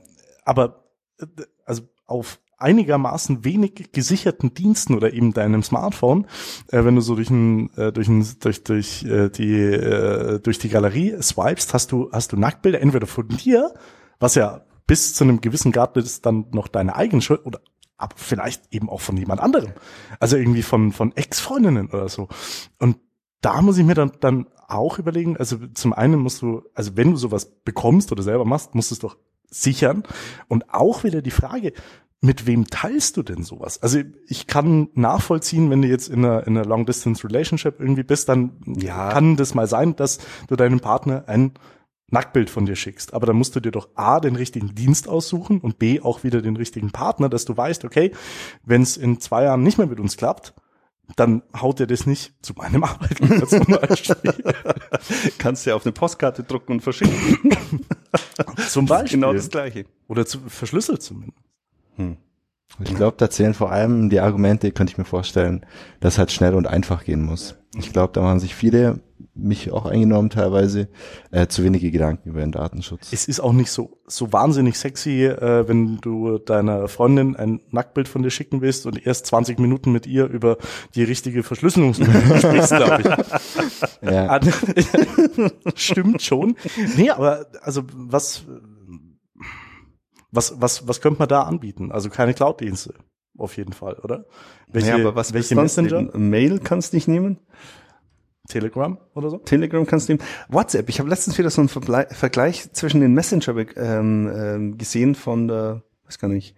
[0.44, 0.84] aber
[1.18, 1.24] äh,
[1.64, 6.26] also auf einigermaßen wenig gesicherten Diensten oder eben deinem Smartphone,
[6.68, 10.58] äh, wenn du so durch ein, äh, durch ein, durch durch äh, die äh, durch
[10.58, 13.74] die Galerie swipest, hast du hast du Nacktbilder entweder von dir,
[14.18, 17.60] was ja bis zu einem gewissen Grad ist dann noch deine eigene Schuld oder
[17.98, 19.72] aber vielleicht eben auch von jemand anderem.
[20.20, 22.28] Also irgendwie von von Ex-Freundinnen oder so.
[22.78, 22.98] Und
[23.40, 27.12] da muss ich mir dann, dann auch überlegen, also zum einen musst du, also wenn
[27.12, 29.16] du sowas bekommst oder selber machst, musst du es doch
[29.48, 30.02] sichern.
[30.48, 31.72] Und auch wieder die Frage,
[32.26, 33.82] mit wem teilst du denn sowas?
[33.82, 38.52] Also ich kann nachvollziehen, wenn du jetzt in einer, in einer Long-Distance-Relationship irgendwie bist, dann
[38.66, 39.10] Ja.
[39.12, 41.52] kann das mal sein, dass du deinem Partner ein
[42.10, 45.60] Nacktbild von dir schickst, aber dann musst du dir doch A, den richtigen Dienst aussuchen
[45.60, 48.12] und B, auch wieder den richtigen Partner, dass du weißt, okay,
[48.64, 50.54] wenn es in zwei Jahren nicht mehr mit uns klappt,
[51.16, 54.34] dann haut er das nicht zu meinem Arbeitgeber zum Beispiel.
[55.38, 57.52] Kannst du ja auf eine Postkarte drucken und verschicken.
[58.68, 59.20] zum Beispiel.
[59.20, 59.84] Genau das Gleiche.
[60.08, 61.38] Oder zu, verschlüsselt zumindest.
[61.96, 62.16] Hm.
[62.80, 65.64] Ich glaube, da zählen vor allem die Argumente, könnte ich mir vorstellen,
[66.00, 67.54] dass halt schnell und einfach gehen muss.
[67.78, 69.00] Ich glaube, da machen sich viele,
[69.34, 70.88] mich auch eingenommen teilweise,
[71.30, 73.12] äh, zu wenige Gedanken über den Datenschutz.
[73.12, 78.08] Es ist auch nicht so so wahnsinnig sexy, äh, wenn du deiner Freundin ein Nacktbild
[78.08, 80.58] von dir schicken willst und erst 20 Minuten mit ihr über
[80.94, 83.02] die richtige Verschlüsselungsmethode sprichst, glaube
[84.02, 84.10] ich.
[84.10, 84.40] Ja.
[85.74, 86.56] Stimmt schon.
[86.96, 88.44] Nee, aber also was
[90.36, 91.90] was, was, was könnte man da anbieten?
[91.90, 92.94] Also keine Cloud-Dienste,
[93.38, 94.26] auf jeden Fall, oder?
[94.68, 96.02] Welche, ja, aber was welche Messenger?
[96.02, 96.30] Nehmen?
[96.30, 97.38] Mail kannst du nicht nehmen.
[98.48, 99.38] Telegram oder so?
[99.38, 100.24] Telegram kannst du nehmen.
[100.48, 100.88] WhatsApp.
[100.88, 105.48] Ich habe letztens wieder so einen Verble Vergleich zwischen den Messenger ähm, ähm, gesehen von
[105.48, 106.54] der, weiß gar nicht,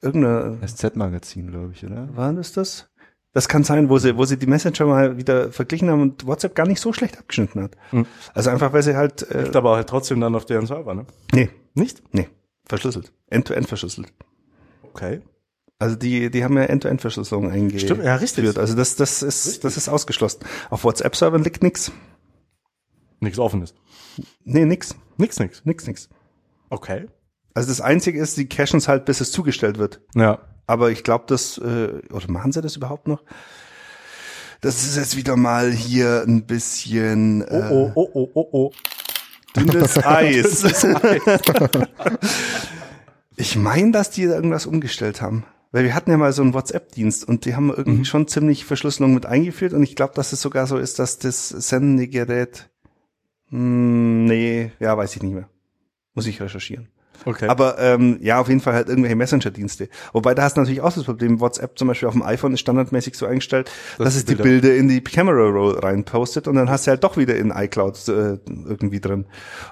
[0.00, 2.08] irgendeine SZ-Magazin, glaube ich, oder?
[2.16, 2.90] War das das?
[3.32, 6.54] Das kann sein, wo sie, wo sie die Messenger mal wieder verglichen haben und WhatsApp
[6.56, 7.76] gar nicht so schlecht abgeschnitten hat.
[7.90, 8.06] Hm.
[8.34, 9.28] Also einfach, weil sie halt.
[9.30, 11.06] Äh, Liegt aber halt trotzdem dann auf deren Server, ne?
[11.32, 11.48] Nee.
[11.74, 12.02] Nicht?
[12.12, 12.28] Nee.
[12.70, 13.12] Verschlüsselt.
[13.28, 14.12] End-to-end -end verschlüsselt.
[14.82, 15.20] Okay.
[15.80, 17.82] Also die, die haben ja End-to-End-Verschlüsselung eingeführt.
[17.82, 18.56] Stimmt, ja, richtig.
[18.56, 19.62] Also das, das ist, richtig.
[19.62, 20.40] das ist ausgeschlossen.
[20.68, 21.90] Auf WhatsApp-Servern liegt nix.
[23.18, 23.74] Nichts offenes.
[24.44, 24.94] Nee, nix.
[25.16, 25.64] Nix, nix.
[25.64, 26.08] Nix, nix.
[26.68, 27.06] Okay.
[27.54, 30.00] Also das Einzige ist, die cachen es halt, bis es zugestellt wird.
[30.14, 30.38] Ja.
[30.66, 33.24] Aber ich glaube, das, äh, oder machen sie das überhaupt noch?
[34.60, 37.40] Das ist jetzt wieder mal hier ein bisschen.
[37.42, 38.72] Äh, oh, oh, oh, oh, oh.
[39.56, 40.60] Dünnes Eis.
[40.60, 41.22] Dünnes Eis.
[43.36, 45.44] ich meine, dass die irgendwas umgestellt haben.
[45.72, 48.04] Weil wir hatten ja mal so einen WhatsApp-Dienst und die haben irgendwie mhm.
[48.04, 51.48] schon ziemlich Verschlüsselung mit eingeführt und ich glaube, dass es sogar so ist, dass das
[51.48, 52.70] sendende Gerät,
[53.50, 55.48] mh, hm, nee, ja, weiß ich nicht mehr.
[56.14, 56.88] Muss ich recherchieren.
[57.24, 57.48] Okay.
[57.48, 59.88] Aber ähm, ja, auf jeden Fall halt irgendwelche Messenger-Dienste.
[60.12, 62.60] Wobei da hast du natürlich auch das Problem, WhatsApp zum Beispiel auf dem iPhone ist
[62.60, 66.70] standardmäßig so eingestellt, das dass es die Bilder in die Camera Roll reinpostet und dann
[66.70, 69.26] hast du halt doch wieder in iCloud äh, irgendwie drin.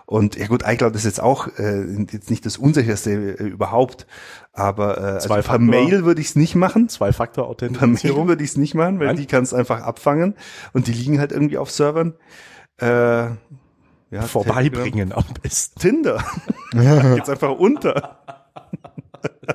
[0.07, 4.07] Und ja gut, iCloud ist jetzt auch äh, jetzt nicht das unsicherste äh, überhaupt,
[4.53, 6.89] aber äh, also per Mail würde ich es nicht machen.
[6.89, 8.17] Zwei-Faktor-Authentifizierung.
[8.17, 9.17] Per Mail würde ich es nicht machen, weil Nein.
[9.17, 10.35] die kannst einfach abfangen
[10.73, 12.15] und die liegen halt irgendwie auf Servern.
[12.79, 13.29] Äh,
[14.11, 15.81] ja, vorbeibringen am besten.
[15.81, 16.25] Tinder.
[16.73, 18.19] Geht's einfach unter.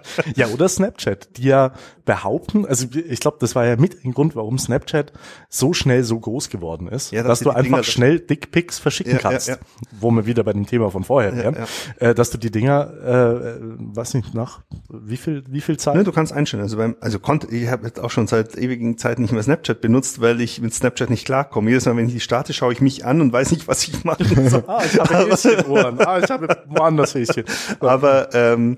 [0.36, 1.74] ja, oder Snapchat, die ja
[2.06, 5.14] behaupten, also ich glaube, das war ja mit ein Grund, warum Snapchat
[5.50, 9.14] so schnell so groß geworden ist, ja, dass, dass du einfach Dinger schnell Dickpics verschicken
[9.14, 9.58] ja, kannst, ja,
[10.00, 11.56] wo wir wieder bei dem Thema von vorher wären,
[12.00, 13.58] äh, dass du die Dinger, äh,
[13.96, 15.96] weiß nicht, nach wie viel, wie viel Zeit?
[15.96, 16.64] Ne, du kannst einstellen.
[16.64, 19.82] Also beim, also konnte, ich habe jetzt auch schon seit ewigen Zeit nicht mehr Snapchat
[19.82, 21.70] benutzt, weil ich mit Snapchat nicht klarkomme.
[21.70, 24.04] Jedes Mal, wenn ich die starte, schaue ich mich an und weiß nicht, was ich
[24.04, 24.24] mache.
[24.68, 27.44] ah, ich habe Häschen Ah, ich habe woanders Häschen.
[27.80, 28.78] Aber ähm,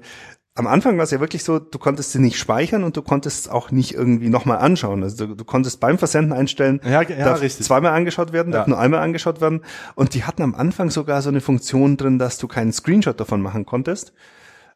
[0.57, 3.51] am Anfang war es ja wirklich so, du konntest sie nicht speichern und du konntest
[3.51, 5.03] auch nicht irgendwie nochmal anschauen.
[5.03, 7.65] Also du, du, konntest beim Versenden einstellen, ja, ja, darf richtig.
[7.65, 8.59] zweimal angeschaut werden, ja.
[8.59, 9.61] darf nur einmal angeschaut werden.
[9.95, 13.41] Und die hatten am Anfang sogar so eine Funktion drin, dass du keinen Screenshot davon
[13.41, 14.13] machen konntest.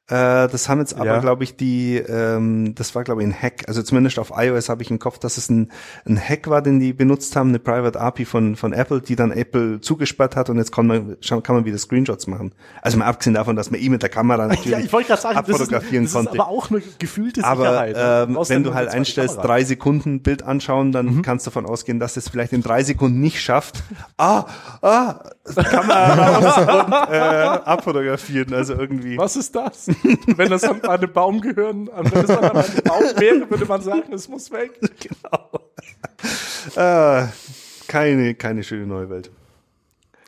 [0.09, 1.19] Äh, das haben jetzt aber, ja.
[1.19, 3.63] glaube ich, die, ähm, das war, glaube ich, ein Hack.
[3.67, 5.71] Also zumindest auf iOS habe ich im Kopf, dass es ein,
[6.05, 9.31] ein Hack war, den die benutzt haben, eine Private API von, von Apple, die dann
[9.31, 12.53] Apple zugesperrt hat und jetzt kann man, kann man wieder Screenshots machen.
[12.81, 16.05] Also mal abgesehen davon, dass man eh mit der Kamera natürlich ja, ich sagen, abfotografieren
[16.05, 16.37] das ist, das konnte.
[16.37, 17.95] Ist aber auch eine gefühlte Sicherheit.
[17.95, 21.21] Aber ähm, wenn du halt einstellst, drei Sekunden Bild anschauen, dann mhm.
[21.21, 23.83] kannst du davon ausgehen, dass es vielleicht in drei Sekunden nicht schafft.
[24.17, 24.45] Ah,
[24.81, 25.19] ah,
[25.55, 28.53] Kamera raus und äh, abfotografieren.
[28.53, 29.17] Also irgendwie.
[29.17, 29.87] Was ist das?
[30.37, 34.13] Wenn das an einen Baum gehören, wenn es an einen Baum wäre, würde man sagen,
[34.13, 34.79] es muss weg.
[34.99, 35.49] Genau.
[36.75, 37.27] Äh,
[37.87, 39.31] keine, keine schöne neue Welt.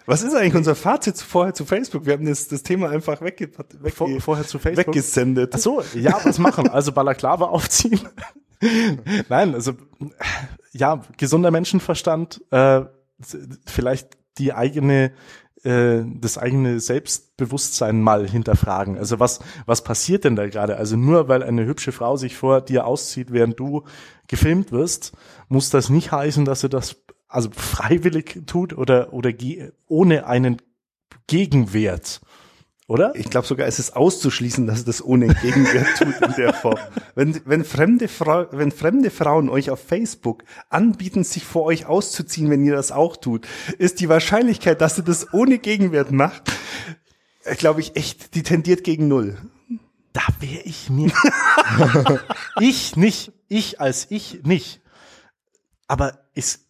[0.06, 2.06] Was ist eigentlich unser Fazit vorher zu Facebook?
[2.06, 5.54] Wir haben das, das Thema einfach wegge, wegge Vor, vorher zu Facebook weggesendet.
[5.56, 6.70] Ach so, ja, was machen?
[6.70, 8.00] Also Balaklava aufziehen?
[9.30, 9.74] Nein, also
[10.72, 12.82] ja, gesunder Menschenverstand, äh,
[13.66, 15.12] vielleicht die eigene
[15.64, 18.98] äh, das eigene Selbstbewusstsein mal hinterfragen.
[18.98, 20.78] Also was, was passiert denn da gerade?
[20.78, 23.84] Also nur weil eine hübsche Frau sich vor dir auszieht, während du
[24.28, 25.14] gefilmt wirst,
[25.50, 26.98] muss das nicht heißen, dass sie das
[27.28, 29.32] also freiwillig tut oder, oder
[29.88, 30.58] ohne einen
[31.28, 32.22] Gegenwert
[32.92, 33.16] oder?
[33.16, 36.78] Ich glaube sogar, es ist auszuschließen, dass das ohne Gegenwert tut in der Form.
[37.16, 42.50] Wenn, wenn, fremde Frau, wenn fremde Frauen euch auf Facebook anbieten, sich vor euch auszuziehen,
[42.50, 46.52] wenn ihr das auch tut, ist die Wahrscheinlichkeit, dass ihr das ohne Gegenwert macht,
[47.46, 49.38] äh, glaube ich echt, die tendiert gegen null.
[50.12, 51.14] Da wäre ich mir.
[52.60, 53.32] ich nicht.
[53.48, 54.82] Ich als ich nicht.
[55.88, 56.66] Aber es,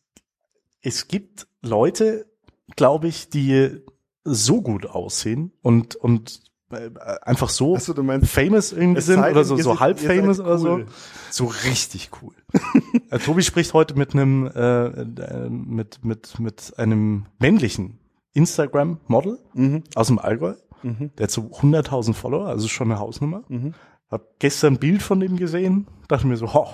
[0.84, 2.28] es gibt Leute,
[2.76, 3.82] glaube ich, die
[4.24, 6.90] so gut aussehen und und äh,
[7.24, 10.58] einfach so Ach so, du meinst, famous irgendwie sind oder so so halb famous oder
[10.58, 10.86] so cool.
[11.30, 12.34] so richtig cool.
[13.10, 18.00] äh, Tobi spricht heute mit einem äh, äh, mit mit mit einem männlichen
[18.34, 19.84] Instagram Model Mhm.
[19.96, 20.54] aus dem Allgäu.
[20.84, 21.12] Mhm.
[21.18, 23.44] Der hat so 100.000 Follower, also schon eine Hausnummer.
[23.50, 23.74] Mhm.
[24.10, 26.68] Hab gestern ein Bild von dem gesehen, dachte mir so, ho,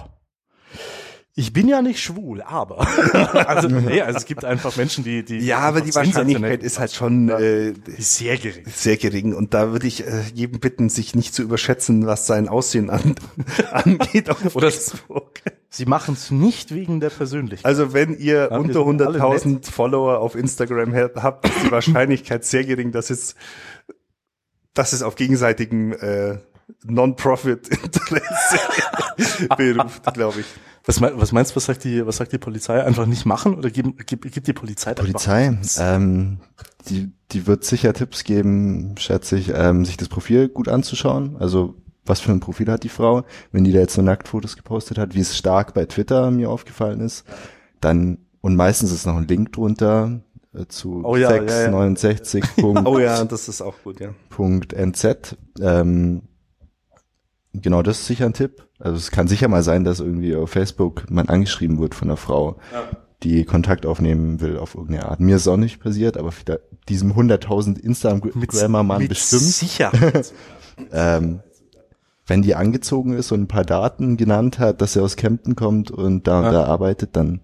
[1.39, 2.79] ich bin ja nicht schwul, aber.
[3.47, 5.37] also, nee, also es gibt einfach Menschen, die, die.
[5.37, 8.63] Ja, aber die Wahrscheinlichkeit ist halt schon äh, sehr gering.
[8.65, 9.35] sehr gering.
[9.35, 13.13] Und da würde ich äh, jedem bitten, sich nicht zu überschätzen, was sein Aussehen an,
[13.71, 15.33] angeht auf Oder- Facebook.
[15.69, 17.65] Sie machen es nicht wegen der Persönlichkeit.
[17.65, 21.71] Also wenn ihr wir unter sind alle 100.000 Follower auf Instagram ha- habt, ist die
[21.71, 23.35] Wahrscheinlichkeit sehr gering, dass es,
[24.73, 26.37] dass es auf gegenseitigem äh,
[26.83, 28.59] Non-Profit-Interesse
[29.55, 30.45] beruft, glaube ich.
[30.87, 32.83] Was, mein, was meinst du, was sagt die, was sagt die Polizei?
[32.83, 36.37] Einfach nicht machen oder gibt, gibt, gibt die Polizei da Polizei, ähm,
[36.89, 41.35] die, die wird sicher Tipps geben, schätze ich, ähm, sich das Profil gut anzuschauen.
[41.39, 43.23] Also was für ein Profil hat die Frau?
[43.51, 47.01] Wenn die da jetzt so Nacktfotos gepostet hat, wie es stark bei Twitter mir aufgefallen
[47.01, 47.25] ist,
[47.81, 50.21] dann und meistens ist noch ein Link drunter
[50.53, 51.47] äh, zu Oh ja, ja, ja.
[51.47, 52.43] 669.
[52.63, 54.09] Oh ja, das ist auch gut, ja.
[54.37, 55.35] .nz.
[55.59, 56.21] Ähm,
[57.61, 58.67] genau, das ist sicher ein Tipp.
[58.79, 62.17] Also es kann sicher mal sein, dass irgendwie auf Facebook man angeschrieben wird von einer
[62.17, 62.57] Frau,
[63.23, 65.19] die Kontakt aufnehmen will auf irgendeine Art.
[65.19, 69.41] Mir ist auch nicht passiert, aber vielleicht diesem 100.000 Instagrammer-Mann bestimmt.
[69.43, 70.33] Sicherheit.
[70.91, 71.39] Ähm,
[72.27, 75.89] wenn die angezogen ist und ein paar Daten genannt hat, dass er aus Kempten kommt
[75.89, 76.51] und da und Ja.
[76.51, 77.41] da arbeitet, dann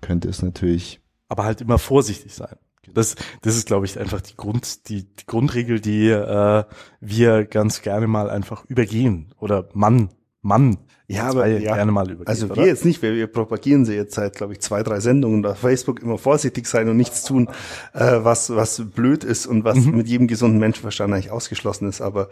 [0.00, 2.56] könnte es natürlich aber halt immer vorsichtig sein.
[2.94, 6.64] Das, das ist, glaube ich, einfach die Grund, die, die Grundregel, die äh,
[7.00, 10.10] wir ganz gerne mal einfach übergehen oder Mann,
[10.42, 11.74] Mann, Ja, aber ja.
[11.74, 12.26] gerne mal übergehen.
[12.26, 12.56] Also oder?
[12.56, 15.58] wir jetzt nicht, weil wir propagieren sie jetzt seit, glaube ich, zwei, drei Sendungen auf
[15.58, 17.48] Facebook immer vorsichtig sein und nichts tun,
[17.94, 22.00] äh, was, was blöd ist und was mit jedem gesunden Menschenverstand eigentlich ausgeschlossen ist.
[22.00, 22.28] Aber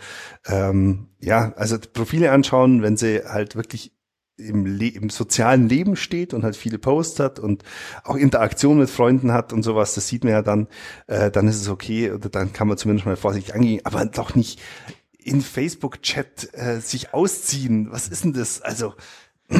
[0.47, 3.93] ähm, ja, also Profile anschauen, wenn sie halt wirklich
[4.37, 7.63] im, Le im sozialen Leben steht und halt viele Posts hat und
[8.03, 10.69] auch Interaktion mit Freunden hat und sowas, das sieht man ja dann,
[11.07, 14.35] äh, dann ist es okay oder dann kann man zumindest mal vorsichtig angehen, aber doch
[14.35, 14.61] nicht
[15.19, 17.91] in Facebook-Chat äh, sich ausziehen.
[17.91, 18.61] Was ist denn das?
[18.61, 18.95] Also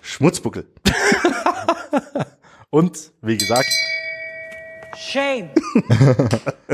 [0.00, 0.66] Schmutzbuckel.
[2.70, 3.68] Und wie gesagt,
[4.96, 5.50] Shame.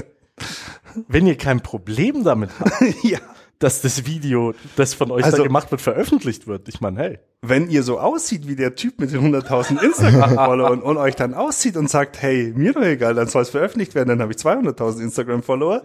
[1.09, 3.19] wenn ihr kein Problem damit habt, ja.
[3.59, 7.19] Dass das Video, das von euch Also- da gemacht wird, veröffentlicht wird, ich meine, hey,
[7.42, 11.77] Wenn ihr so aussieht wie der Typ mit den 100.000 Instagram-Followern und euch dann aussieht
[11.77, 15.01] und sagt, hey, mir doch egal, dann soll es veröffentlicht werden, dann habe ich 200.000
[15.03, 15.83] Instagram-Follower,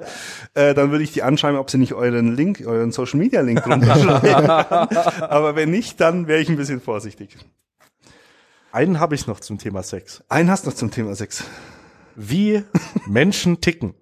[0.53, 4.49] äh, dann würde ich die anschreiben, ob sie nicht euren Link, euren Social-Media-Link drunter schreiben.
[5.29, 7.37] Aber wenn nicht, dann wäre ich ein bisschen vorsichtig.
[8.71, 10.23] einen habe ich noch zum Thema Sex.
[10.29, 11.43] Einen hast du noch zum Thema Sex.
[12.15, 12.63] Wie
[13.07, 13.93] Menschen ticken.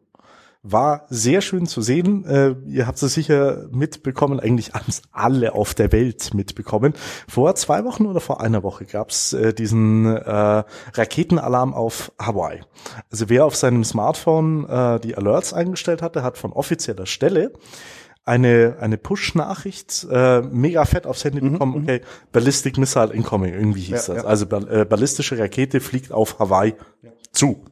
[0.62, 2.26] War sehr schön zu sehen.
[2.26, 6.94] Äh, ihr habt es sicher mitbekommen, eigentlich haben es alle auf der Welt mitbekommen.
[7.30, 12.60] Vor zwei Wochen oder vor einer Woche gab es äh, diesen äh, Raketenalarm auf Hawaii.
[13.10, 17.54] Also wer auf seinem Smartphone äh, die Alerts eingestellt hatte, hat von offizieller Stelle
[18.26, 22.02] eine, eine Push-Nachricht äh, mega fett aufs Handy bekommen, okay,
[22.34, 24.24] Ballistic Missile Incoming, irgendwie hieß Ja, das.
[24.24, 24.30] ja.
[24.30, 26.76] Also ball äh, ballistische Rakete fliegt auf Hawaii
[27.32, 27.64] zu.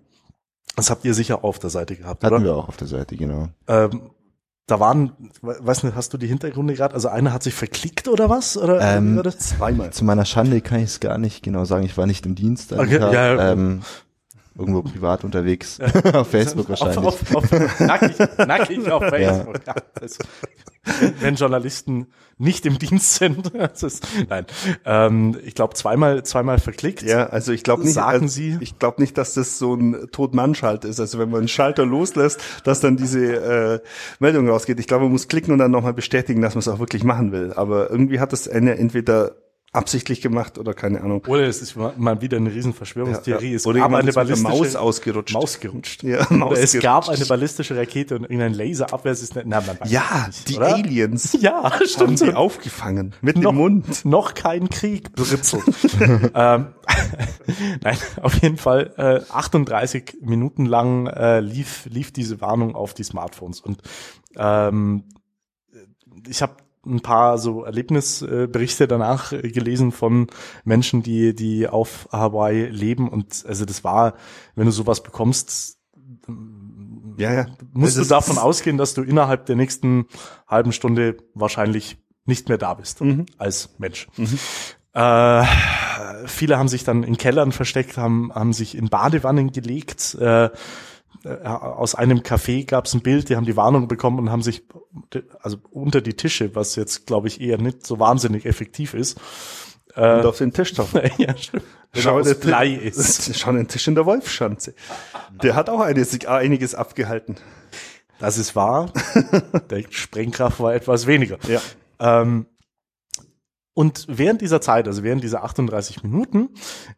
[0.77, 2.43] Das habt ihr sicher auf der Seite gehabt, hatten oder?
[2.45, 3.49] wir auch auf der Seite, genau.
[3.67, 4.11] Ähm,
[4.67, 5.11] da waren,
[5.41, 6.93] we- weiß nicht, hast du die Hintergründe gerade?
[6.93, 8.57] Also einer hat sich verklickt oder was?
[8.57, 9.37] Oder Ähm, das?
[9.39, 9.91] Zweimal.
[9.91, 11.83] Zu meiner Schande kann ich es gar nicht genau sagen.
[11.85, 12.71] Ich war nicht im Dienst.
[12.73, 13.13] Okay, Tag.
[13.13, 13.51] ja, ja.
[13.53, 13.81] ähm,
[14.57, 15.79] irgendwo privat unterwegs.
[16.13, 16.97] auf Facebook wahrscheinlich.
[16.97, 19.59] Auf, auf, auf, nackig, nackig auf Facebook.
[19.65, 19.73] Ja.
[21.19, 23.53] wenn, Journalisten nicht im Dienst sind.
[23.81, 24.45] Ist, nein,
[24.85, 27.01] ähm, ich glaube zweimal, zweimal verklickt.
[27.01, 28.57] Ja, also ich glaube nicht, Sagen also Sie?
[28.59, 30.99] ich glaube nicht, dass das so ein Tod-Mann-Schalt ist.
[30.99, 33.79] Also wenn man einen Schalter loslässt, dass dann diese äh,
[34.19, 34.79] Meldung rausgeht.
[34.79, 37.31] Ich glaube, man muss klicken und dann nochmal bestätigen, dass man es auch wirklich machen
[37.31, 37.53] will.
[37.53, 39.35] Aber irgendwie hat das eine entweder
[39.73, 41.23] absichtlich gemacht oder keine Ahnung.
[41.27, 43.53] Oder es ist mal- wieder eine riesen Verschwörungstheorie.
[43.53, 45.33] Es Oder gab eine ballistische Maus ausgerutscht.
[45.33, 46.03] Maus gerutscht.
[46.03, 46.83] Ja, Oder Maus es gerutscht.
[46.83, 49.43] gab eine ballistische Rakete und irgendein Laserabwehrsystem.
[49.45, 50.73] Na, man Ja, es nicht, die oder?
[50.73, 52.17] Aliens Ja, haben stimmt.
[52.19, 54.05] sie aufgefangen mit noch, dem Mund.
[54.05, 55.59] noch kein Krieg, Britzel.
[56.33, 56.67] ähm,
[57.83, 63.03] nein, auf jeden Fall äh, 38 Minuten lang äh, lief, lief diese Warnung auf die
[63.03, 63.59] Smartphones.
[63.59, 63.81] Und
[64.37, 65.03] ähm,
[66.27, 66.55] ich habe
[66.89, 70.27] ein paar so Erlebnisberichte danach äh, gelesen von
[70.63, 73.09] Menschen, die, die auf Hawaii leben.
[73.09, 74.13] Und also das war,
[74.55, 75.77] wenn du sowas bekommst,
[77.17, 77.45] Ja, ja.
[77.73, 80.05] musst Es du ist- davon ausgehen, dass du innerhalb der nächsten
[80.47, 83.25] halben Stunde wahrscheinlich nicht mehr da bist Mhm.
[83.37, 84.07] als Mensch.
[84.93, 85.43] Äh,
[86.25, 90.17] viele haben sich dann in Kellern versteckt, haben, haben sich in Badewannen gelegt.
[90.19, 90.49] Äh, äh,
[91.43, 94.63] aus einem Café gab es ein Bild, die haben die Warnung bekommen und haben sich
[95.39, 99.19] also unter die Tische, was jetzt glaube ich eher nicht so wahnsinnig effektiv ist.
[99.95, 100.93] Und auf den Tisch drauf.
[101.17, 101.33] ja,
[101.93, 103.35] Schau, der Blei ist.
[103.39, 104.75] Schau den Tisch in der Wolfschanze.
[105.41, 107.37] Der hat auch einiges, einiges abgehalten.
[108.19, 108.91] Das ist wahr.
[109.69, 111.37] Der Sprengkraft war etwas weniger.
[111.47, 111.61] Ja.
[111.99, 112.47] Ähm,
[113.73, 116.49] und während dieser Zeit, also während dieser 38 Minuten,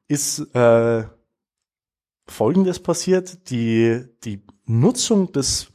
[0.07, 1.03] ist äh,
[2.31, 3.49] Folgendes passiert.
[3.49, 5.71] Die, die Nutzung des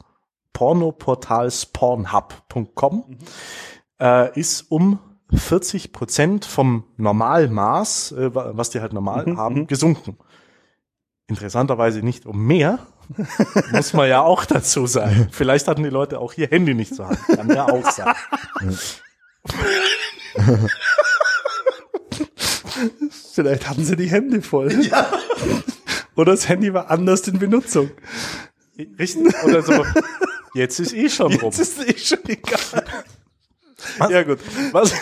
[0.53, 3.17] Pornoportals pornhub.com
[4.01, 4.99] äh, ist um
[5.33, 10.17] 40 Prozent vom Normalmaß, äh, wa- was die halt normal haben, gesunken.
[11.27, 12.79] Interessanterweise nicht um mehr,
[13.71, 15.27] muss man ja auch dazu sagen.
[15.31, 17.19] Vielleicht hatten die Leute auch ihr Handy nicht zur Hand.
[17.27, 18.13] Kann ja auch sein.
[23.33, 24.71] Vielleicht hatten sie die Hände voll.
[24.85, 25.07] Ja.
[26.15, 27.91] Oder das Handy war anders in Benutzung.
[28.77, 29.33] Richtig?
[29.43, 29.85] Oder so.
[30.53, 31.51] Jetzt ist eh schon rum.
[31.51, 32.85] Jetzt ist eh schon egal.
[33.97, 34.39] Was, Ja, gut.
[34.71, 34.93] Was,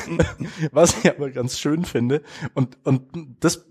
[0.72, 2.24] was ich aber ganz schön finde,
[2.54, 3.04] und, und
[3.40, 3.66] das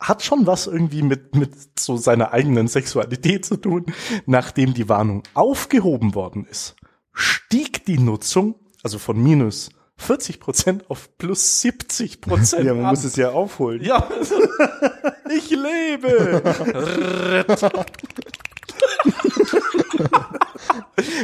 [0.00, 3.86] hat schon was irgendwie mit, mit so seiner eigenen Sexualität zu tun.
[4.26, 6.76] Nachdem die Warnung aufgehoben worden ist,
[7.12, 12.64] stieg die Nutzung, also von minus 40 Prozent auf plus 70 Prozent.
[12.64, 13.82] Ja, man muss es ja aufholen.
[13.82, 14.08] Ja,
[15.34, 16.42] ich lebe.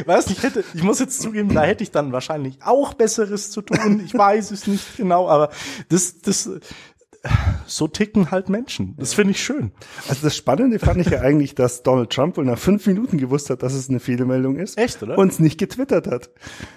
[0.05, 3.61] Weiß nicht, hätte, ich muss jetzt zugeben, da hätte ich dann wahrscheinlich auch Besseres zu
[3.61, 4.01] tun.
[4.05, 5.49] Ich weiß es nicht genau, aber
[5.89, 6.49] das, das,
[7.65, 8.95] so ticken halt Menschen.
[8.97, 9.71] Das finde ich schön.
[10.09, 13.49] Also das Spannende fand ich ja eigentlich, dass Donald Trump wohl nach fünf Minuten gewusst
[13.49, 14.77] hat, dass es eine Fehlermeldung ist.
[14.77, 15.17] Echt, oder?
[15.17, 16.29] Und es nicht getwittert hat.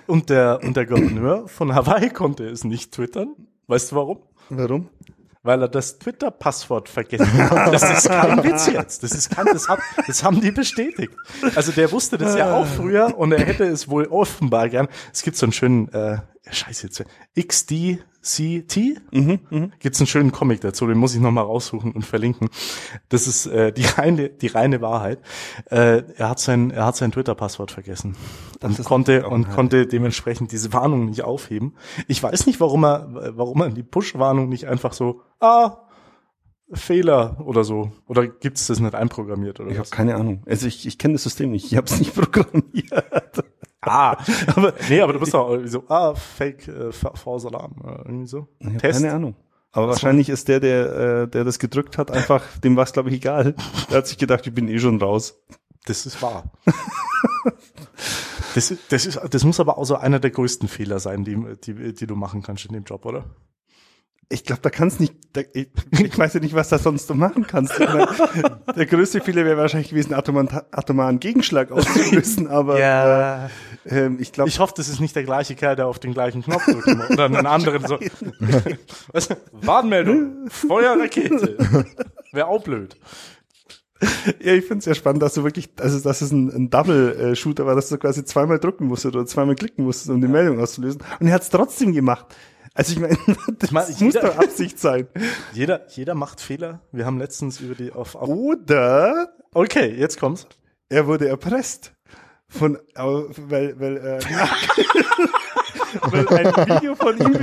[0.07, 3.35] Und der, und der Gouverneur von Hawaii konnte es nicht twittern.
[3.67, 4.19] Weißt du warum?
[4.49, 4.89] Warum?
[5.43, 7.73] Weil er das Twitter-Passwort vergessen hat.
[7.73, 9.05] Das ist kein Witz jetzt.
[9.05, 11.13] Das ist kein, das, hat, das haben die bestätigt.
[11.55, 14.89] Also der wusste das ja auch früher und er hätte es wohl offenbar gern.
[15.13, 16.19] Es gibt so einen schönen, äh,
[16.53, 17.05] scheiße jetzt,
[17.39, 19.01] XDCT?
[19.13, 22.49] Mhm, Gibt's einen schönen Comic dazu, den muss ich nochmal raussuchen und verlinken.
[23.09, 25.21] Das ist äh, die reine, die reine Wahrheit.
[25.71, 28.17] Äh, er hat sein, er hat sein Twitter-Passwort vergessen
[28.63, 31.77] und konnte und konnte dementsprechend diese Warnung nicht aufheben.
[32.09, 35.79] Ich weiß nicht, warum er, warum er die Push-Warnung nicht einfach so, ah,
[36.73, 37.93] Fehler oder so.
[38.07, 40.43] Oder gibt's das nicht einprogrammiert oder Ich habe keine Ahnung.
[40.47, 41.67] Also ich, ich kenne das System nicht.
[41.67, 43.45] Ich habe es nicht programmiert.
[43.87, 44.17] Ah,
[44.57, 46.91] aber nee, aber du bist doch irgendwie so, ah, Fake äh,
[47.25, 48.49] Alarm, äh, irgendwie so.
[48.59, 49.01] Ich Test.
[49.03, 49.37] keine Ahnung.
[49.73, 53.11] Aber wahrscheinlich ist der, der, äh, der das gedrückt hat, einfach, dem war es, glaube
[53.11, 53.55] ich, egal.
[53.91, 55.39] Der hat sich gedacht, ich bin eh schon raus.
[55.85, 56.45] Das ist wahr.
[58.55, 61.37] das, ist- das, ist, das muss aber auch so einer der größten Fehler sein, die,
[61.65, 63.25] die, die du machen kannst in dem Job, oder?
[64.29, 67.15] Ich glaube, da kannst nicht, da, ich, ich weiß ja nicht, was da sonst du
[67.15, 67.79] machen kannst.
[67.79, 68.09] Ich mein,
[68.75, 73.51] der größte Fehler wäre wahrscheinlich gewesen, atomaren, atomaren Gegenschlag auszulösen, aber Ja.
[73.85, 76.43] ähm, ich glaube, Ich hoffe, das ist nicht der gleiche Kerl, der auf den gleichen
[76.43, 77.99] Knopf drückt oder einen anderen so.
[79.53, 81.85] Warnmeldung, Feuerrakete.
[82.33, 82.97] Wäre auch blöd.
[84.43, 87.65] ja, ich finde es sehr spannend, dass du wirklich, also dass es ein, ein Double-Shooter
[87.65, 91.01] war, dass du quasi zweimal drücken musstest oder zweimal klicken musstest, um die Meldung auszulösen.
[91.21, 92.27] Und er hat es trotzdem gemacht.
[92.77, 93.17] Also ich meine,
[93.59, 95.09] das mein, muss jeder- doch Absicht sein.
[95.53, 96.81] Jeder, jeder macht Fehler.
[96.93, 100.47] Wir haben letztens über die auf, auf Oder Okay, jetzt kommt's.
[100.91, 101.93] er wurde erpresst
[102.49, 104.21] von, weil, weil, äh,
[106.03, 107.35] weil ein Video von ihm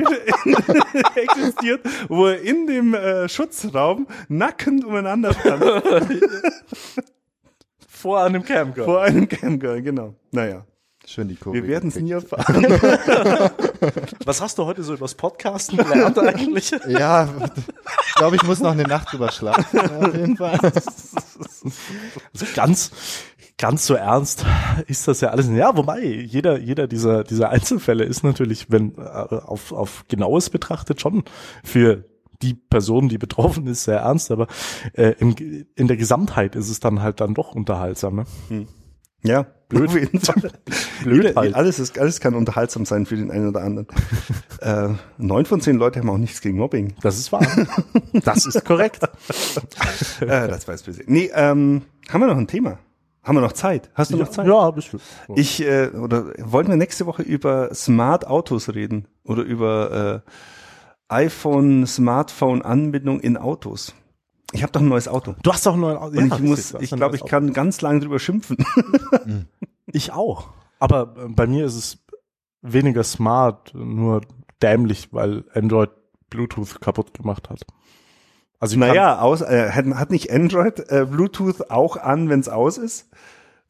[1.15, 5.63] existiert, wo er in dem äh, Schutzraum nackend umeinander stand
[7.87, 8.85] Vor einem Camgirl.
[8.85, 10.15] vor einem Camgirl, genau.
[10.31, 10.65] Naja,
[11.05, 11.61] Schön die Kurve.
[11.61, 12.63] wir werden es nie erfahren.
[14.25, 16.71] Was hast du heute so übers Podcasten gelernt eigentlich?
[16.87, 17.27] Ja,
[18.07, 19.79] ich glaube, ich muss noch eine Nacht drüber schlafen.
[19.79, 20.57] Auf jeden Fall.
[20.61, 22.91] Also ganz,
[23.57, 24.45] ganz so ernst
[24.87, 25.49] ist das ja alles.
[25.49, 31.01] Ja, wobei jeder, jeder dieser, dieser Einzelfälle ist natürlich, wenn äh, auf, auf genaues betrachtet
[31.01, 31.23] schon
[31.63, 32.05] für
[32.41, 34.47] die Person, die betroffen ist, sehr ernst, aber
[34.93, 35.35] äh, im,
[35.75, 38.15] in der Gesamtheit ist es dann halt dann doch unterhaltsam.
[38.49, 38.67] Ne?
[39.25, 39.89] Ja, blöd.
[39.89, 40.51] Auf jeden Fall.
[41.03, 41.55] Blöd Jeder- halt.
[41.55, 43.87] Alles, ist, alles kann unterhaltsam sein für den einen oder anderen.
[44.61, 46.93] äh, neun von zehn Leute haben auch nichts gegen Mobbing.
[47.01, 47.45] Das ist wahr.
[48.25, 49.03] Das ist korrekt.
[50.21, 51.07] äh, das weiß ich.
[51.07, 52.79] Nee, ähm, haben wir noch ein Thema?
[53.23, 53.89] Haben wir noch Zeit?
[53.93, 54.45] Hast du noch Zeit?
[54.47, 54.97] Ja, bist du.
[55.35, 59.07] Ich, äh, oder wollten wir nächste Woche über Smart Autos reden?
[59.23, 60.29] Oder über äh,
[61.07, 63.93] iPhone, Smartphone-Anbindung in Autos?
[64.53, 65.35] Ich habe doch ein neues Auto.
[65.43, 68.57] Du hast doch ein Und ich muss, ich glaube, ich kann ganz lange drüber schimpfen.
[69.95, 70.49] Ich auch.
[70.79, 71.97] Aber äh, bei mir ist es
[72.63, 74.21] weniger smart, nur
[74.61, 75.91] dämlich, weil Android
[76.29, 77.61] Bluetooth kaputt gemacht hat.
[78.59, 82.77] Also Naja, aus, äh, hat, hat nicht Android äh, Bluetooth auch an, wenn es aus
[82.77, 83.09] ist?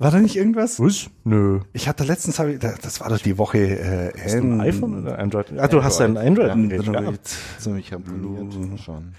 [0.03, 0.81] War da nicht irgendwas?
[0.81, 1.09] Was?
[1.23, 1.61] Nö.
[1.71, 5.01] Ich hatte letztens, hab ich, das war doch die Woche äh, Hast du ein iPhone
[5.01, 5.57] oder Android?
[5.57, 6.85] Ah, du hast ein Android-Gerät.
[6.87, 7.13] Ja.
[7.57, 9.15] So, ich habe abonniert schon.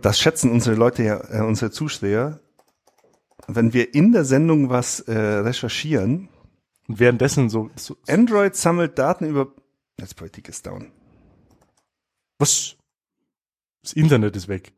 [0.00, 2.40] Das schätzen unsere Leute ja, äh, unsere Zusteher.
[3.46, 6.30] Wenn wir in der Sendung was äh, recherchieren,
[6.88, 9.52] Und währenddessen so, so Android sammelt Daten über.
[10.00, 10.90] Netzpolitik ist down.
[12.38, 12.76] was?
[13.82, 14.72] Das Internet ist weg.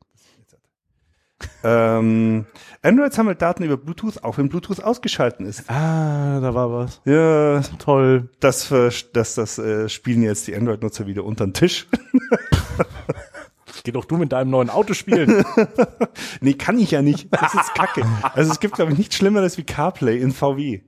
[1.63, 2.47] Ähm,
[2.83, 5.69] Android sammelt Daten über Bluetooth, auch wenn Bluetooth ausgeschalten ist.
[5.69, 7.01] Ah, da war was.
[7.05, 8.29] Ja, Toll.
[8.41, 8.73] das,
[9.13, 11.87] das, das äh, spielen jetzt die Android-Nutzer wieder unter den Tisch.
[13.85, 15.45] Geh doch du mit deinem neuen Auto spielen.
[16.41, 17.29] nee, kann ich ja nicht.
[17.31, 18.03] Das ist Kacke.
[18.33, 20.81] Also es gibt, glaube ich, nichts Schlimmeres wie CarPlay in VW.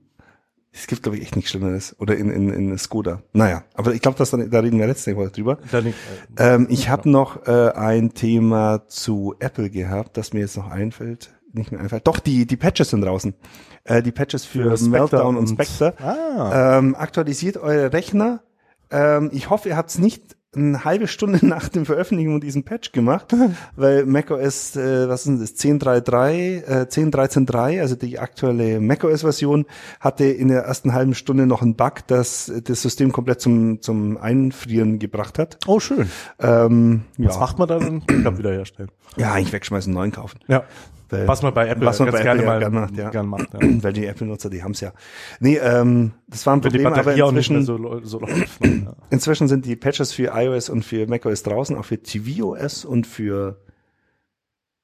[0.79, 1.95] Es gibt, glaube ich, echt nichts Schlimmeres.
[1.99, 3.21] Oder in, in, in Skoda.
[3.33, 5.57] Naja, aber ich glaube, da, reden wir letzte Woche drüber.
[5.71, 5.93] Dann, äh,
[6.37, 11.31] Ähm, ich habe noch äh, ein Thema zu Apple gehabt, das mir jetzt noch einfällt.
[11.53, 12.05] Nicht mehr einfällt.
[12.07, 13.33] Doch, die, die Patches sind draußen.
[13.85, 15.93] Äh, die Patches für, Für Meltdown und und- Spectre.
[15.99, 16.77] Ah.
[16.77, 18.43] Ähm, aktualisiert eure Rechner.
[18.91, 22.91] Ähm, ich hoffe, ihr habt es nicht eine halbe Stunde nach dem Veröffentlichung diesen Patch
[22.91, 23.33] gemacht,
[23.75, 29.65] weil macOS, äh, was ist das, 10.3.3, äh, 10.13.3, also die aktuelle macOS-Version,
[29.99, 34.17] hatte in der ersten halben Stunde noch einen Bug, das das System komplett zum, zum
[34.17, 35.57] Einfrieren gebracht hat.
[35.67, 36.09] oh, schön.
[36.39, 37.39] Ähm, Was ja.
[37.39, 38.03] macht man dann?
[38.05, 38.91] Backup wiederherstellen.
[39.17, 40.39] ja, eigentlich wegschmeißen, einen neuen kaufen.
[40.47, 40.63] Ja.
[41.09, 43.09] Weil- Was man bei Apple was man ganz bei gerne Apple mal gern macht, ja.
[43.09, 43.53] gern macht.
[43.53, 43.59] Ja.
[43.83, 44.91] Weil die Apple-Nutzer, die haben's ja.
[45.39, 48.61] Nee, ähm, das war ein Wenn die Problem, aber inzwischen, so, so läuft.
[48.61, 48.83] ne?
[48.85, 48.95] Ja.
[49.09, 53.57] inzwischen sind die Patches für iOS und für macOS draußen, auch für tvOS und für,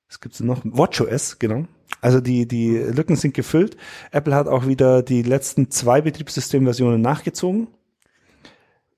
[0.07, 0.61] was gibt's denn noch?
[0.63, 1.65] WatchOS, genau.
[2.01, 3.77] Also die, die Lücken sind gefüllt.
[4.11, 7.67] Apple hat auch wieder die letzten zwei Betriebssystemversionen nachgezogen.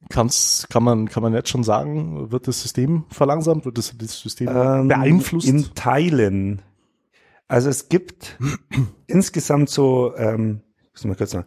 [0.10, 4.20] Kann's, kann man, kann man jetzt schon sagen, wird das System verlangsamt, wird das, das
[4.20, 5.48] System Ähm, beeinflusst?
[5.48, 6.62] In Teilen.
[7.48, 8.38] Also es gibt
[9.08, 11.46] insgesamt so, ähm, ich muss mal kurz mal.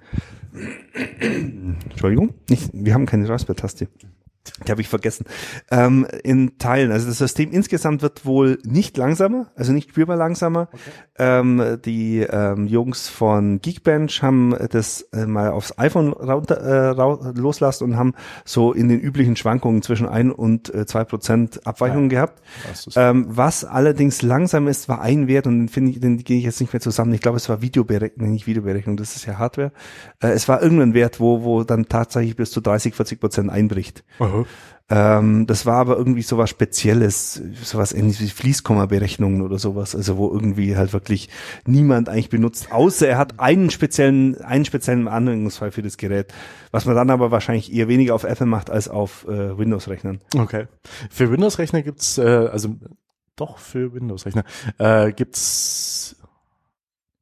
[1.21, 3.89] Entschuldigung, nicht, wir haben keine Raspberry-Taste.
[4.67, 5.27] Die habe ich vergessen.
[5.71, 6.93] Ähm, in Teilen.
[6.93, 10.69] Also das System insgesamt wird wohl nicht langsamer, also nicht spürbar langsamer.
[11.19, 17.85] Ähm, die ähm, Jungs von Geekbench haben das äh, mal aufs iPhone runter, äh, loslassen
[17.85, 22.41] und haben so in den üblichen Schwankungen zwischen ein und äh, zwei Prozent Abweichungen gehabt.
[22.69, 26.19] Das ist- Ähm, was allerdings langsam ist, war ein Wert und den finde ich, den
[26.19, 27.13] gehe ich jetzt nicht mehr zusammen.
[27.15, 29.73] Ich glaube, es war Videoberechnung, nicht Videoberechnung, das ist ja Hardware.
[30.23, 34.05] Äh, es war irgendein Wert, wo, wo dann tatsächlich bis zu 30, 40 Prozent einbricht.
[34.41, 34.79] Aha.
[34.91, 40.33] Ähm, das war aber irgendwie sowas Spezielles, sowas ähnliches wie Fließkomma-Berechnungen oder sowas, also wo
[40.33, 41.29] irgendwie halt wirklich
[41.67, 46.33] niemand eigentlich benutzt, außer er hat einen speziellen, einen speziellen Anwendungsfall für das Gerät,
[46.71, 50.21] was man dann aber wahrscheinlich eher weniger auf Apple macht als auf äh, Windows-Rechnern.
[50.35, 50.69] Okay.
[51.11, 52.77] Für Windows-Rechner gibt's, äh, also
[53.37, 54.45] doch für Windows-Rechner
[54.79, 56.17] äh, gibt's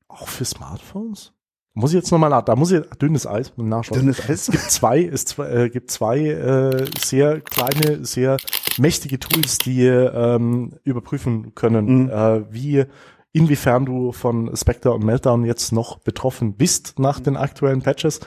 [0.07, 1.33] auch für Smartphones.
[1.79, 4.01] Muss ich jetzt nochmal nach, da muss ich dünnes Eis nachschauen.
[4.01, 4.49] Dünnes Eis?
[4.49, 8.39] Es gibt zwei, es zwei, äh, gibt zwei äh, sehr kleine, sehr
[8.79, 12.09] mächtige Tools, die ähm, überprüfen können, Mhm.
[12.09, 12.85] äh, wie
[13.33, 18.21] inwiefern du von Spectre und Meltdown jetzt noch betroffen bist nach den aktuellen Patches,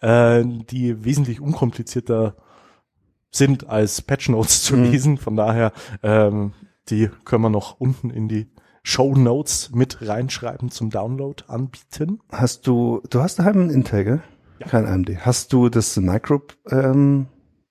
[0.00, 2.36] äh, die wesentlich unkomplizierter
[3.30, 4.84] sind als Patch Notes zu Mhm.
[4.84, 5.18] lesen.
[5.18, 6.54] Von daher, ähm,
[6.88, 8.46] die können wir noch unten in die
[8.86, 12.20] Show Notes mit reinschreiben zum Download anbieten.
[12.30, 14.22] Hast du, du hast daheim einen Intel, gell?
[14.60, 15.24] Kein AMD.
[15.24, 17.26] Hast du das Micro, ähm,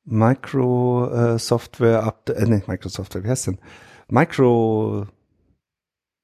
[0.05, 3.59] Micro äh, Software Update, äh, nee, Microsoftware, wie heißt denn?
[4.09, 5.05] Micro,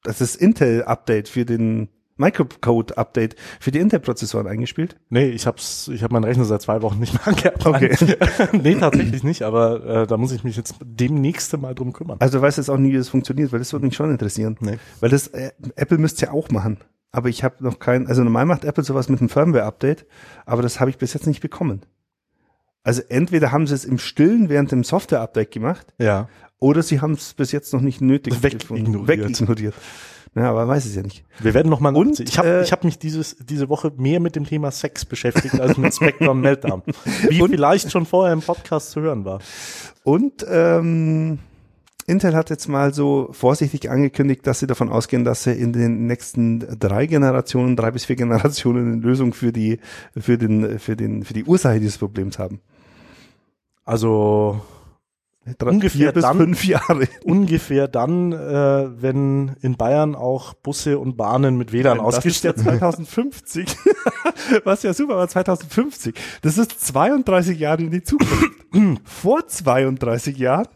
[0.04, 1.90] das ist Intel Update für den
[2.20, 4.98] Microcode Update für die Intel-Prozessoren eingespielt?
[5.10, 7.66] Nee, ich hab's, ich habe meinen Rechner seit zwei Wochen nicht mehr angehabt.
[7.66, 7.96] Okay.
[8.62, 12.18] nee, tatsächlich nicht, aber äh, da muss ich mich jetzt demnächst mal drum kümmern.
[12.20, 14.58] Also du weißt jetzt auch nie, wie das funktioniert, weil das würde mich schon interessieren.
[14.60, 14.78] Nee.
[15.00, 16.78] Weil das, äh, Apple müsste ja auch machen.
[17.12, 20.06] Aber ich habe noch kein, also normal macht Apple sowas mit einem Firmware-Update,
[20.46, 21.82] aber das habe ich bis jetzt nicht bekommen.
[22.84, 26.30] Also entweder haben sie es im Stillen während dem Software-Update gemacht, Ja.
[26.60, 29.08] oder sie haben es bis jetzt noch nicht nötig Wegignoriert.
[29.08, 29.74] Wegignoriert.
[30.36, 31.26] Ja, aber man weiß es ja nicht.
[31.40, 34.20] Wir werden noch mal Und, ich habe äh, ich hab mich dieses diese Woche mehr
[34.20, 36.84] mit dem Thema Sex beschäftigt als mit Spectre und Meltdown.
[37.30, 39.40] Wie Und- vielleicht schon vorher im Podcast zu hören war.
[40.04, 41.40] Und ähm,
[42.06, 46.08] Intel hat jetzt mal so vorsichtig angekündigt, dass sie davon ausgehen, dass sie in den
[46.08, 49.80] nächsten drei Generationen, drei bis vier Generationen eine Lösung für die,
[50.18, 52.62] für den, für den, für die Ursache dieses Problems haben.
[53.86, 54.62] Also
[55.58, 57.08] Drei, Ungefähr vier bis dann- fünf Jahre.
[57.24, 62.52] ungefähr dann, äh, wenn in Bayern auch Busse und Bahnen mit WLAN Das ist ja
[62.52, 62.80] ausgestattet sind.
[62.80, 63.68] 2050.
[64.64, 66.16] Was ja super, aber 2050.
[66.42, 68.34] Das ist 32 Jahre in die Zukunft.
[69.04, 70.68] Vor 32 Jahren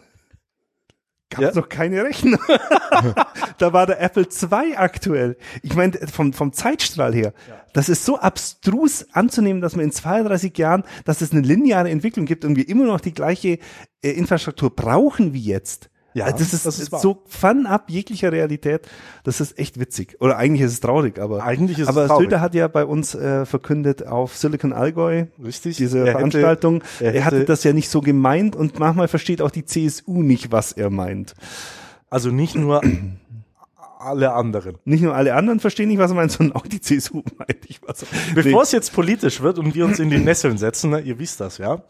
[1.34, 1.50] gab Ja.
[1.50, 2.40] es noch keine Rechner.
[3.58, 5.38] da war der Apple II aktuell.
[5.62, 7.34] Ich meine, vom, vom Zeitstrahl her,
[7.74, 12.26] das ist so abstrus anzunehmen, dass man in 32 Jahren, dass es eine lineare Entwicklung
[12.26, 13.60] gibt und wir immer noch die gleiche
[14.02, 15.90] äh, Infrastruktur brauchen wie jetzt.
[16.16, 18.88] Ja, Also das ist, das ist so fernab jeglicher Realität.
[19.24, 20.18] Das ist echt witzig.
[20.20, 22.26] Oder eigentlich ist es traurig, aber Eigentlich ist es aber traurig.
[22.26, 25.78] Söder hat ja bei uns äh, verkündet auf Silicon Allgäu Richtig.
[25.78, 26.84] diese Er hätte- Veranstaltung.
[27.00, 30.22] er er, hatte hätte- das ja nicht so gemeint und manchmal versteht auch die CSU
[30.22, 31.34] nicht, was er meint.
[32.10, 32.82] Also nicht nur
[34.00, 34.76] alle anderen.
[34.86, 37.82] Nicht nur alle anderen verstehen nicht, was er meint, sondern auch die CSU meint nicht,
[37.88, 41.00] was er Bevor es jetzt politisch wird und wir uns in die Nesseln setzen, ne,
[41.00, 41.82] ihr wisst das, ja,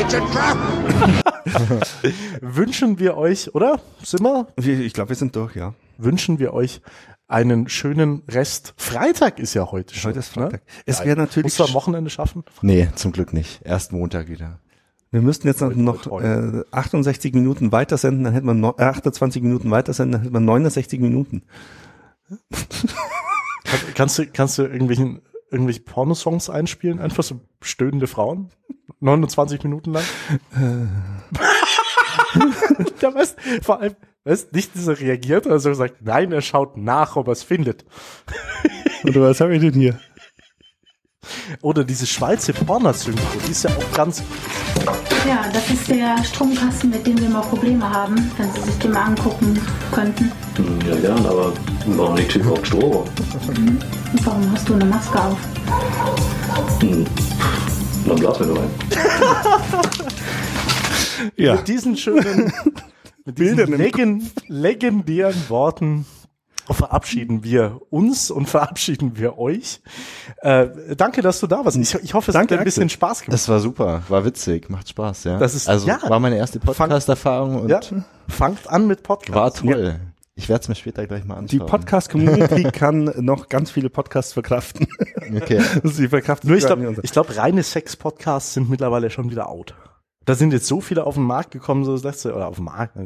[0.00, 1.22] It's a trap!
[2.40, 3.80] wünschen wir euch, oder?
[4.02, 4.48] Sind wir?
[4.56, 5.74] Ich glaube, wir sind durch, ja.
[5.98, 6.80] Wünschen wir euch
[7.28, 8.74] einen schönen Rest.
[8.76, 10.10] Freitag ist ja heute schon.
[10.10, 10.60] Heute ist Freitag.
[10.66, 10.72] Ne?
[10.86, 12.44] Es Ja, wäre natürlich Musst du am Wochenende schaffen?
[12.60, 13.60] Nee, zum Glück nicht.
[13.64, 14.58] Erst Montag wieder.
[15.10, 16.22] Wir müssten jetzt noch, toi, noch toi.
[16.22, 20.40] äh, 68 Minuten weitersenden, dann hätten wir no, äh, 28 Minuten weitersenden, dann hätten wir
[20.40, 21.42] 69 Minuten.
[23.64, 26.98] Kann, kannst du, kannst du irgendwelchen, irgendwelche Pornosongs einspielen?
[26.98, 28.50] Einfach so stöhnende Frauen?
[29.02, 30.04] 29 Minuten lang?
[33.00, 37.16] Der weißt, vor allem, weißt, nicht dieser reagiert oder so sagt, nein, er schaut nach,
[37.16, 37.84] ob er es findet.
[39.04, 39.98] Oder was habe ich denn hier?
[41.60, 44.22] Oder diese Schweizer Pornosynchro, die ist ja auch ganz,
[45.26, 48.92] Ja, das ist der Stromkasten, mit dem wir mal Probleme haben, wenn Sie sich den
[48.92, 49.60] mal angucken
[49.92, 50.30] könnten.
[50.88, 51.52] Ja, gern, aber
[51.86, 52.92] warum liegt hier überhaupt Strom?
[52.92, 55.38] Und warum hast du eine Maske auf?
[58.06, 58.70] Dann blasen wir nur rein.
[61.36, 61.54] Ja.
[61.54, 62.52] mit diesen schönen,
[63.24, 66.04] mit diesen Bildern im legen, legendären Worten
[66.70, 69.80] verabschieden wir uns und verabschieden wir euch.
[70.38, 71.76] Äh, danke, dass du da warst.
[71.76, 72.94] Ich, ich hoffe, es Danke, hat dir ein bisschen Axel.
[72.96, 73.34] Spaß gemacht.
[73.34, 75.38] Das war super, war witzig, macht Spaß, ja.
[75.38, 75.98] Das ist- also ja.
[76.08, 77.80] war meine erste Podcast-Erfahrung und Ja,
[78.28, 79.34] fangt an mit Podcast.
[79.34, 80.00] war toll.
[80.34, 81.68] Ich werde es mir später gleich mal Die anschauen.
[81.68, 84.86] Podcast-Community kann noch ganz viele Podcasts verkraften.
[85.36, 85.60] Okay.
[85.84, 89.74] Sie verkraften Nur ich glaube, glaub, reine Sex-Podcasts sind mittlerweile schon wieder out.
[90.24, 92.64] Da sind jetzt so viele auf den Markt gekommen, so das letzte, oder auf den
[92.64, 92.96] Markt,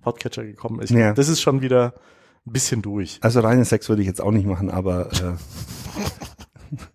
[0.00, 0.80] Podcatcher gekommen.
[0.82, 1.12] Ich, Ja.
[1.12, 1.94] Das ist schon wieder
[2.46, 3.18] ein bisschen durch.
[3.20, 5.34] Also reine Sex würde ich jetzt auch nicht machen, aber äh,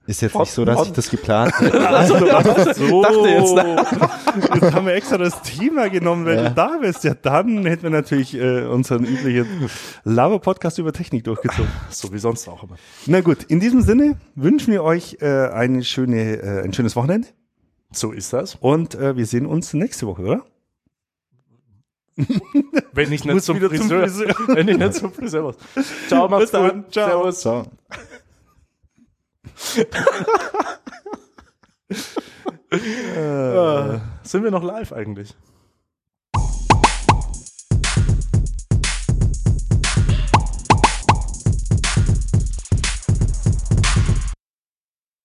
[0.07, 1.87] Ist jetzt nicht so, dass ich das geplant hätte.
[1.89, 2.25] also, so,
[3.01, 6.49] dachte jetzt, jetzt haben wir extra das Thema genommen, wenn Ja.
[6.49, 7.03] du da bist.
[7.03, 9.69] Ja, dann hätten wir natürlich äh, unseren üblichen
[10.03, 11.71] Lava-Podcast über Technik durchgezogen.
[11.89, 12.75] So wie sonst auch immer.
[13.07, 17.27] Na gut, in diesem Sinne wünschen wir euch äh, eine schöne, äh, ein schönes Wochenende
[17.91, 18.55] So ist das.
[18.59, 20.45] und äh, wir sehen uns nächste Woche, oder?
[22.93, 24.35] Wenn ich nicht zum wieder zum Friseur, Friseur.
[24.49, 25.55] wenn ich nicht zum Friseur muss.
[26.09, 26.91] Ciao, macht's gut.
[26.91, 27.31] Ciao.
[27.31, 27.41] Servus.
[27.41, 27.63] So.
[32.71, 35.35] Äh, sind wir noch live eigentlich?